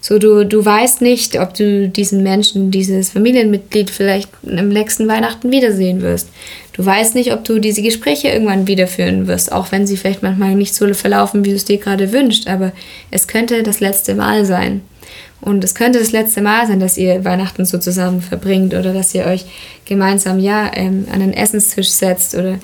So, 0.00 0.18
du, 0.18 0.44
du 0.44 0.64
weißt 0.64 1.00
nicht, 1.00 1.40
ob 1.40 1.54
du 1.54 1.88
diesen 1.88 2.22
Menschen, 2.22 2.70
dieses 2.70 3.10
Familienmitglied 3.10 3.90
vielleicht 3.90 4.28
am 4.44 4.68
nächsten 4.68 5.08
Weihnachten 5.08 5.50
wiedersehen 5.50 6.02
wirst. 6.02 6.28
Du 6.74 6.84
weißt 6.84 7.14
nicht, 7.14 7.32
ob 7.32 7.44
du 7.44 7.60
diese 7.60 7.82
Gespräche 7.82 8.28
irgendwann 8.28 8.66
wiederführen 8.66 9.28
wirst, 9.28 9.52
auch 9.52 9.70
wenn 9.70 9.86
sie 9.86 9.96
vielleicht 9.96 10.24
manchmal 10.24 10.56
nicht 10.56 10.74
so 10.74 10.92
verlaufen, 10.92 11.44
wie 11.44 11.50
du 11.50 11.54
es 11.54 11.64
dir 11.64 11.78
gerade 11.78 12.12
wünschst. 12.12 12.48
Aber 12.48 12.72
es 13.12 13.28
könnte 13.28 13.62
das 13.62 13.78
letzte 13.78 14.16
Mal 14.16 14.44
sein. 14.44 14.82
Und 15.40 15.62
es 15.62 15.76
könnte 15.76 16.00
das 16.00 16.10
letzte 16.10 16.42
Mal 16.42 16.66
sein, 16.66 16.80
dass 16.80 16.98
ihr 16.98 17.24
Weihnachten 17.24 17.64
so 17.64 17.78
zusammen 17.78 18.20
verbringt 18.22 18.74
oder 18.74 18.92
dass 18.92 19.14
ihr 19.14 19.24
euch 19.24 19.44
gemeinsam 19.84 20.40
ja 20.40 20.70
ähm, 20.74 21.06
an 21.12 21.20
den 21.20 21.32
Essenstisch 21.32 21.90
setzt 21.90 22.34
oder 22.34 22.58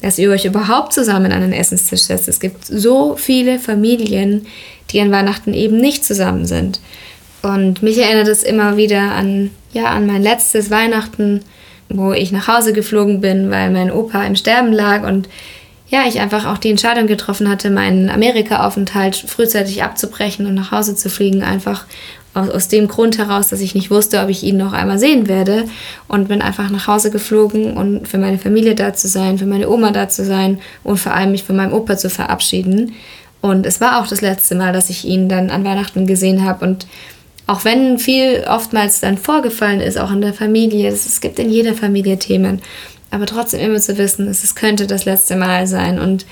dass 0.00 0.18
ihr 0.18 0.30
euch 0.30 0.44
überhaupt 0.44 0.92
zusammen 0.92 1.32
an 1.32 1.40
den 1.40 1.52
Essenstisch 1.52 2.02
setzt. 2.02 2.28
Es 2.28 2.38
gibt 2.38 2.64
so 2.64 3.16
viele 3.16 3.58
Familien, 3.58 4.46
die 4.90 5.00
an 5.00 5.10
Weihnachten 5.10 5.54
eben 5.54 5.78
nicht 5.78 6.04
zusammen 6.04 6.46
sind. 6.46 6.78
Und 7.42 7.82
mich 7.82 7.98
erinnert 7.98 8.28
es 8.28 8.44
immer 8.44 8.76
wieder 8.76 9.12
an, 9.12 9.50
ja, 9.72 9.86
an 9.86 10.06
mein 10.06 10.22
letztes 10.22 10.70
Weihnachten, 10.70 11.40
wo 11.88 12.12
ich 12.12 12.32
nach 12.32 12.48
Hause 12.48 12.72
geflogen 12.72 13.20
bin, 13.20 13.50
weil 13.50 13.70
mein 13.70 13.90
Opa 13.90 14.24
im 14.24 14.36
Sterben 14.36 14.72
lag 14.72 15.06
und 15.06 15.28
ja, 15.88 16.04
ich 16.08 16.20
einfach 16.20 16.46
auch 16.46 16.58
die 16.58 16.70
Entscheidung 16.70 17.06
getroffen 17.06 17.48
hatte, 17.48 17.70
meinen 17.70 18.10
Amerika-Aufenthalt 18.10 19.14
frühzeitig 19.14 19.84
abzubrechen 19.84 20.46
und 20.46 20.54
nach 20.54 20.72
Hause 20.72 20.96
zu 20.96 21.08
fliegen, 21.08 21.44
einfach 21.44 21.84
aus, 22.34 22.50
aus 22.50 22.68
dem 22.68 22.88
Grund 22.88 23.18
heraus, 23.18 23.48
dass 23.48 23.60
ich 23.60 23.74
nicht 23.74 23.90
wusste, 23.90 24.20
ob 24.20 24.28
ich 24.28 24.42
ihn 24.42 24.56
noch 24.56 24.72
einmal 24.72 24.98
sehen 24.98 25.28
werde 25.28 25.64
und 26.08 26.28
bin 26.28 26.42
einfach 26.42 26.70
nach 26.70 26.88
Hause 26.88 27.10
geflogen 27.10 27.76
und 27.76 28.08
für 28.08 28.18
meine 28.18 28.38
Familie 28.38 28.74
da 28.74 28.94
zu 28.94 29.06
sein, 29.08 29.38
für 29.38 29.46
meine 29.46 29.68
Oma 29.68 29.92
da 29.92 30.08
zu 30.08 30.24
sein 30.24 30.58
und 30.82 30.98
vor 30.98 31.14
allem 31.14 31.30
mich 31.30 31.44
von 31.44 31.56
meinem 31.56 31.72
Opa 31.72 31.96
zu 31.96 32.10
verabschieden. 32.10 32.94
Und 33.40 33.64
es 33.64 33.80
war 33.80 34.00
auch 34.00 34.08
das 34.08 34.22
letzte 34.22 34.56
Mal, 34.56 34.72
dass 34.72 34.90
ich 34.90 35.04
ihn 35.04 35.28
dann 35.28 35.50
an 35.50 35.64
Weihnachten 35.64 36.06
gesehen 36.06 36.44
habe. 36.44 36.64
Und 36.64 36.86
auch 37.46 37.64
wenn 37.64 37.98
viel 37.98 38.44
oftmals 38.48 39.00
dann 39.00 39.18
vorgefallen 39.18 39.80
ist, 39.80 39.98
auch 39.98 40.10
in 40.10 40.20
der 40.20 40.34
Familie, 40.34 40.88
es 40.88 41.20
gibt 41.20 41.38
in 41.38 41.50
jeder 41.50 41.74
Familie 41.74 42.18
Themen, 42.18 42.60
aber 43.10 43.26
trotzdem 43.26 43.60
immer 43.60 43.78
zu 43.78 43.96
wissen, 43.98 44.28
es 44.28 44.54
könnte 44.54 44.86
das 44.86 45.04
letzte 45.04 45.36
Mal 45.36 45.66
sein. 45.66 46.00
Und 46.00 46.26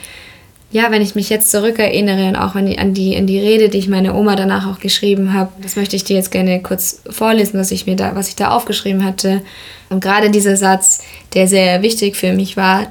ja, 0.72 0.90
wenn 0.90 1.02
ich 1.02 1.14
mich 1.14 1.28
jetzt 1.28 1.52
zurückerinnere 1.52 2.26
und 2.26 2.36
auch 2.36 2.56
an 2.56 2.66
die, 2.66 2.78
an 2.78 2.94
die, 2.94 3.16
an 3.16 3.28
die 3.28 3.38
Rede, 3.38 3.68
die 3.68 3.78
ich 3.78 3.88
meiner 3.88 4.16
Oma 4.16 4.34
danach 4.34 4.66
auch 4.68 4.80
geschrieben 4.80 5.32
habe, 5.32 5.52
das 5.62 5.76
möchte 5.76 5.94
ich 5.94 6.02
dir 6.02 6.16
jetzt 6.16 6.32
gerne 6.32 6.60
kurz 6.62 7.00
vorlesen, 7.08 7.60
was 7.60 7.70
ich 7.70 7.86
mir 7.86 7.94
da, 7.94 8.16
was 8.16 8.26
ich 8.26 8.34
da 8.34 8.50
aufgeschrieben 8.50 9.04
hatte. 9.04 9.42
Und 9.88 10.00
gerade 10.00 10.30
dieser 10.30 10.56
Satz, 10.56 11.00
der 11.34 11.46
sehr 11.46 11.82
wichtig 11.82 12.16
für 12.16 12.32
mich 12.32 12.56
war. 12.56 12.88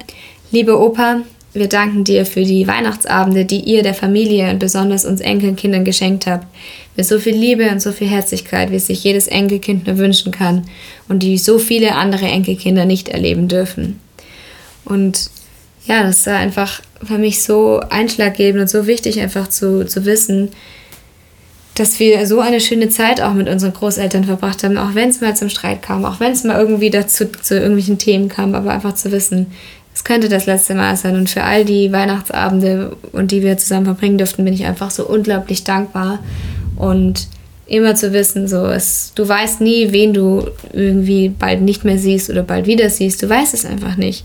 Liebe 0.50 0.80
Opa, 0.80 1.20
wir 1.52 1.68
danken 1.68 2.04
dir 2.04 2.24
für 2.24 2.42
die 2.42 2.66
Weihnachtsabende, 2.66 3.44
die 3.44 3.60
ihr 3.60 3.82
der 3.82 3.94
Familie 3.94 4.50
und 4.50 4.60
besonders 4.60 5.04
uns 5.04 5.20
Enkelkindern 5.20 5.84
geschenkt 5.84 6.26
habt. 6.26 6.46
Mit 6.96 7.06
so 7.06 7.18
viel 7.18 7.34
Liebe 7.34 7.68
und 7.70 7.82
so 7.82 7.92
viel 7.92 8.08
Herzlichkeit, 8.08 8.70
wie 8.70 8.76
es 8.76 8.86
sich 8.86 9.02
jedes 9.02 9.26
Enkelkind 9.26 9.86
nur 9.86 9.98
wünschen 9.98 10.30
kann 10.32 10.66
und 11.08 11.22
die 11.22 11.38
so 11.38 11.58
viele 11.58 11.96
andere 11.96 12.26
Enkelkinder 12.26 12.84
nicht 12.84 13.08
erleben 13.08 13.48
dürfen. 13.48 13.98
Und 14.84 15.30
ja, 15.86 16.02
das 16.02 16.26
war 16.26 16.36
einfach 16.36 16.80
für 17.02 17.18
mich 17.18 17.42
so 17.42 17.80
einschlaggebend 17.80 18.62
und 18.62 18.70
so 18.70 18.86
wichtig, 18.86 19.20
einfach 19.20 19.48
zu, 19.48 19.86
zu 19.86 20.04
wissen, 20.04 20.50
dass 21.74 21.98
wir 21.98 22.26
so 22.26 22.40
eine 22.40 22.60
schöne 22.60 22.88
Zeit 22.88 23.20
auch 23.20 23.34
mit 23.34 23.48
unseren 23.48 23.72
Großeltern 23.72 24.24
verbracht 24.24 24.62
haben, 24.62 24.78
auch 24.78 24.94
wenn 24.94 25.10
es 25.10 25.20
mal 25.20 25.36
zum 25.36 25.48
Streit 25.48 25.82
kam, 25.82 26.04
auch 26.04 26.20
wenn 26.20 26.32
es 26.32 26.44
mal 26.44 26.58
irgendwie 26.58 26.90
dazu 26.90 27.26
zu 27.26 27.54
irgendwelchen 27.56 27.98
Themen 27.98 28.28
kam, 28.28 28.54
aber 28.54 28.70
einfach 28.70 28.94
zu 28.94 29.10
wissen, 29.10 29.48
es 29.92 30.02
könnte 30.04 30.28
das 30.28 30.46
letzte 30.46 30.74
Mal 30.74 30.96
sein. 30.96 31.16
Und 31.16 31.30
für 31.30 31.44
all 31.44 31.64
die 31.64 31.92
Weihnachtsabende 31.92 32.96
und 33.12 33.30
die 33.30 33.42
wir 33.42 33.58
zusammen 33.58 33.86
verbringen 33.86 34.18
durften, 34.18 34.44
bin 34.44 34.54
ich 34.54 34.64
einfach 34.64 34.90
so 34.90 35.06
unglaublich 35.06 35.64
dankbar. 35.64 36.18
Und 36.76 37.28
immer 37.66 37.94
zu 37.94 38.12
wissen, 38.12 38.46
so 38.46 38.66
es, 38.66 39.12
du 39.14 39.26
weißt 39.26 39.60
nie, 39.60 39.92
wen 39.92 40.12
du 40.12 40.48
irgendwie 40.72 41.30
bald 41.30 41.62
nicht 41.62 41.84
mehr 41.84 41.98
siehst 41.98 42.28
oder 42.30 42.42
bald 42.42 42.66
wieder 42.66 42.90
siehst. 42.90 43.22
Du 43.22 43.28
weißt 43.28 43.54
es 43.54 43.64
einfach 43.64 43.96
nicht. 43.96 44.24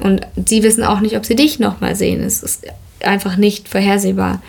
Und 0.00 0.26
sie 0.46 0.62
wissen 0.62 0.82
auch 0.82 1.00
nicht, 1.00 1.16
ob 1.16 1.24
sie 1.24 1.36
dich 1.36 1.58
nochmal 1.58 1.94
sehen. 1.94 2.22
Es 2.22 2.42
ist 2.42 2.64
einfach 3.04 3.36
nicht 3.36 3.68
vorhersehbar. 3.68 4.42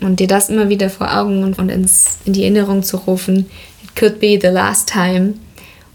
Und 0.00 0.20
dir 0.20 0.26
das 0.26 0.48
immer 0.48 0.68
wieder 0.68 0.90
vor 0.90 1.16
Augen 1.16 1.42
und, 1.42 1.70
ins, 1.70 2.18
in 2.24 2.32
die 2.32 2.42
Erinnerung 2.42 2.82
zu 2.82 2.98
rufen, 2.98 3.46
it 3.82 3.96
could 3.96 4.20
be 4.20 4.38
the 4.40 4.48
last 4.48 4.88
time. 4.88 5.34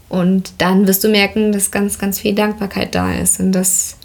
Und 0.08 0.52
dann 0.58 0.86
wirst 0.86 1.02
du 1.04 1.08
merken, 1.08 1.52
dass 1.52 1.70
ganz, 1.70 1.98
ganz 1.98 2.20
viel 2.20 2.34
Dankbarkeit 2.34 2.94
da 2.94 3.12
ist 3.14 3.40
und 3.40 3.52
dass 3.52 3.96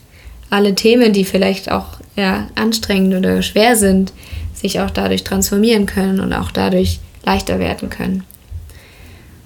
alle 0.49 0.73
Themen, 0.73 1.13
die 1.13 1.25
vielleicht 1.25 1.71
auch 1.71 1.97
ja, 2.15 2.47
anstrengend 2.55 3.13
oder 3.15 3.41
schwer 3.41 3.75
sind, 3.75 4.13
sich 4.59 4.79
auch 4.79 4.89
dadurch 4.89 5.23
transformieren 5.23 5.85
können 5.85 6.19
und 6.19 6.33
auch 6.33 6.51
dadurch 6.51 6.99
leichter 7.25 7.59
werden 7.59 7.89
können. 7.89 8.23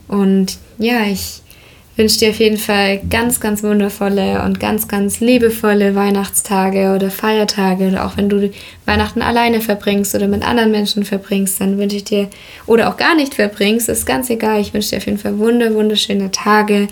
Und 0.08 0.58
ja, 0.78 1.04
ich 1.06 1.41
wünsche 1.97 2.19
dir 2.19 2.30
auf 2.30 2.39
jeden 2.39 2.58
Fall 2.58 3.02
ganz, 3.10 3.39
ganz 3.39 3.63
wundervolle 3.63 4.43
und 4.43 4.60
ganz, 4.60 4.88
ganz 4.88 5.19
liebevolle 5.19 5.93
Weihnachtstage 5.93 6.93
oder 6.95 7.12
Feiertage 7.12 7.88
oder 7.88 8.06
auch 8.06 8.17
wenn 8.17 8.30
du 8.30 8.50
Weihnachten 8.86 9.21
alleine 9.21 9.62
verbringst 9.62 10.15
oder 10.15 10.28
mit 10.28 10.43
anderen 10.47 10.71
Menschen 10.71 11.04
verbringst, 11.04 11.60
dann 11.60 11.78
wünsche 11.78 11.97
ich 11.97 12.04
dir 12.06 12.30
oder 12.65 12.89
auch 12.89 12.97
gar 12.97 13.15
nicht 13.15 13.36
verbringst, 13.36 13.89
ist 13.89 14.06
ganz 14.06 14.30
egal. 14.30 14.62
Ich 14.62 14.74
wünsche 14.74 14.91
dir 14.91 14.97
auf 14.97 15.06
jeden 15.06 15.17
Fall 15.17 15.38
wunder, 15.38 15.74
wunderschöne 15.74 16.32
Tage. 16.32 16.88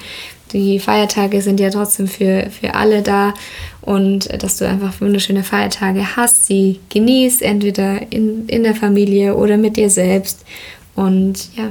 Die 0.53 0.79
Feiertage 0.79 1.41
sind 1.41 1.59
ja 1.59 1.69
trotzdem 1.69 2.07
für, 2.07 2.49
für 2.49 2.73
alle 2.73 3.01
da 3.01 3.33
und 3.81 4.29
dass 4.41 4.57
du 4.57 4.67
einfach 4.67 4.99
wunderschöne 4.99 5.43
Feiertage 5.43 6.15
hast, 6.15 6.47
sie 6.47 6.79
genießt, 6.89 7.41
entweder 7.41 8.11
in, 8.11 8.47
in 8.47 8.63
der 8.63 8.75
Familie 8.75 9.35
oder 9.35 9.57
mit 9.57 9.77
dir 9.77 9.89
selbst. 9.89 10.43
Und 10.95 11.55
ja, 11.55 11.69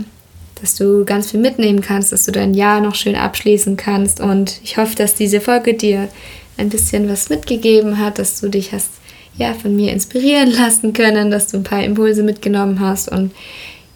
dass 0.61 0.75
du 0.75 1.05
ganz 1.05 1.31
viel 1.31 1.41
mitnehmen 1.41 1.81
kannst, 1.81 2.13
dass 2.13 2.25
du 2.25 2.33
dein 2.33 2.55
Jahr 2.55 2.81
noch 2.81 2.95
schön 2.95 3.15
abschließen 3.15 3.77
kannst. 3.77 4.21
Und 4.21 4.61
ich 4.65 4.77
hoffe, 4.77 4.97
dass 4.97 5.15
diese 5.15 5.41
Folge 5.41 5.75
dir 5.75 6.09
ein 6.57 6.69
bisschen 6.69 7.09
was 7.09 7.29
mitgegeben 7.29 7.99
hat, 7.99 8.19
dass 8.19 8.41
du 8.41 8.49
dich 8.49 8.73
hast 8.73 8.91
ja 9.37 9.55
von 9.55 9.75
mir 9.75 9.93
inspirieren 9.93 10.51
lassen 10.59 10.93
können, 10.93 11.31
dass 11.31 11.49
du 11.49 11.59
ein 11.59 11.65
paar 11.65 11.83
Impulse 11.83 12.23
mitgenommen 12.23 12.81
hast. 12.81 13.09
Und 13.09 13.33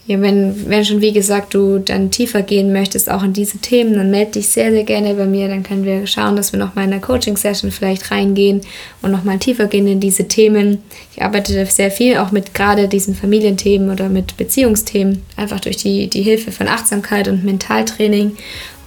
ja, 0.04 0.20
wenn, 0.20 0.68
wenn 0.68 0.84
schon, 0.84 1.00
wie 1.00 1.12
gesagt, 1.12 1.54
du 1.54 1.78
dann 1.78 2.10
tiefer 2.10 2.42
gehen 2.42 2.72
möchtest, 2.72 3.08
auch 3.08 3.22
in 3.22 3.32
diese 3.32 3.58
Themen, 3.58 3.94
dann 3.94 4.10
melde 4.10 4.32
dich 4.32 4.48
sehr, 4.48 4.72
sehr 4.72 4.82
gerne 4.82 5.14
bei 5.14 5.26
mir. 5.26 5.46
Dann 5.46 5.62
können 5.62 5.84
wir 5.84 6.08
schauen, 6.08 6.34
dass 6.34 6.52
wir 6.52 6.58
nochmal 6.58 6.86
in 6.86 6.90
der 6.90 7.00
Coaching-Session 7.00 7.70
vielleicht 7.70 8.10
reingehen 8.10 8.62
und 9.00 9.12
nochmal 9.12 9.38
tiefer 9.38 9.66
gehen 9.66 9.86
in 9.86 10.00
diese 10.00 10.26
Themen. 10.26 10.82
Ich 11.14 11.22
arbeite 11.22 11.64
sehr 11.66 11.92
viel 11.92 12.16
auch 12.16 12.32
mit 12.32 12.52
gerade 12.52 12.88
diesen 12.88 13.14
Familienthemen 13.14 13.90
oder 13.90 14.08
mit 14.08 14.36
Beziehungsthemen, 14.36 15.22
einfach 15.36 15.60
durch 15.60 15.76
die, 15.76 16.08
die 16.08 16.22
Hilfe 16.22 16.50
von 16.50 16.66
Achtsamkeit 16.66 17.28
und 17.28 17.44
Mentaltraining. 17.44 18.32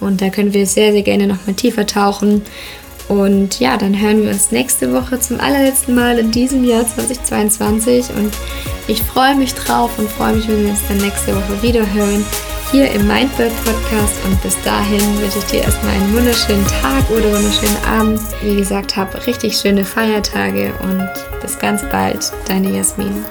Und 0.02 0.22
da 0.22 0.28
können 0.28 0.54
wir 0.54 0.66
sehr, 0.66 0.92
sehr 0.92 1.04
gerne 1.04 1.28
nochmal 1.28 1.56
tiefer 1.56 1.88
tauchen. 1.88 2.42
Und 3.08 3.60
ja, 3.60 3.78
dann 3.78 4.00
hören 4.00 4.24
wir 4.24 4.30
uns 4.30 4.52
nächste 4.52 4.92
Woche 4.94 5.20
zum 5.20 5.40
allerletzten 5.40 5.94
Mal 5.94 6.18
in 6.18 6.32
diesem 6.32 6.64
Jahr 6.64 6.88
2022. 6.88 8.10
Und 8.16 8.34
ich 8.88 9.02
freue 9.04 9.36
mich 9.36 9.54
drauf 9.54 9.92
und 9.98 10.10
freue 10.10 10.34
mich, 10.36 10.48
wenn 10.48 10.64
wir 10.64 10.70
uns 10.72 10.88
dann 10.88 10.98
nächste 10.98 11.36
Woche 11.36 11.62
wieder 11.62 11.94
hören. 11.94 12.26
Hier 12.72 12.92
im 12.92 13.08
Mindbird 13.08 13.54
Podcast. 13.64 14.16
Und 14.26 14.42
bis 14.42 14.60
dahin 14.64 15.02
wünsche 15.22 15.38
ich 15.38 15.46
dir 15.46 15.62
erstmal 15.62 15.94
einen 15.94 16.14
wunderschönen 16.16 16.66
Tag 16.68 17.10
oder 17.12 17.32
wunderschönen 17.32 17.78
Abend. 17.88 18.20
Wie 18.42 18.56
gesagt, 18.56 18.98
hab 18.98 19.28
richtig 19.28 19.56
schöne 19.56 19.86
Feiertage 19.86 20.74
und 20.82 21.08
bis 21.42 21.60
ganz 21.60 21.84
bald. 21.90 22.32
Deine 22.48 22.76
Jasmin. 22.76 23.24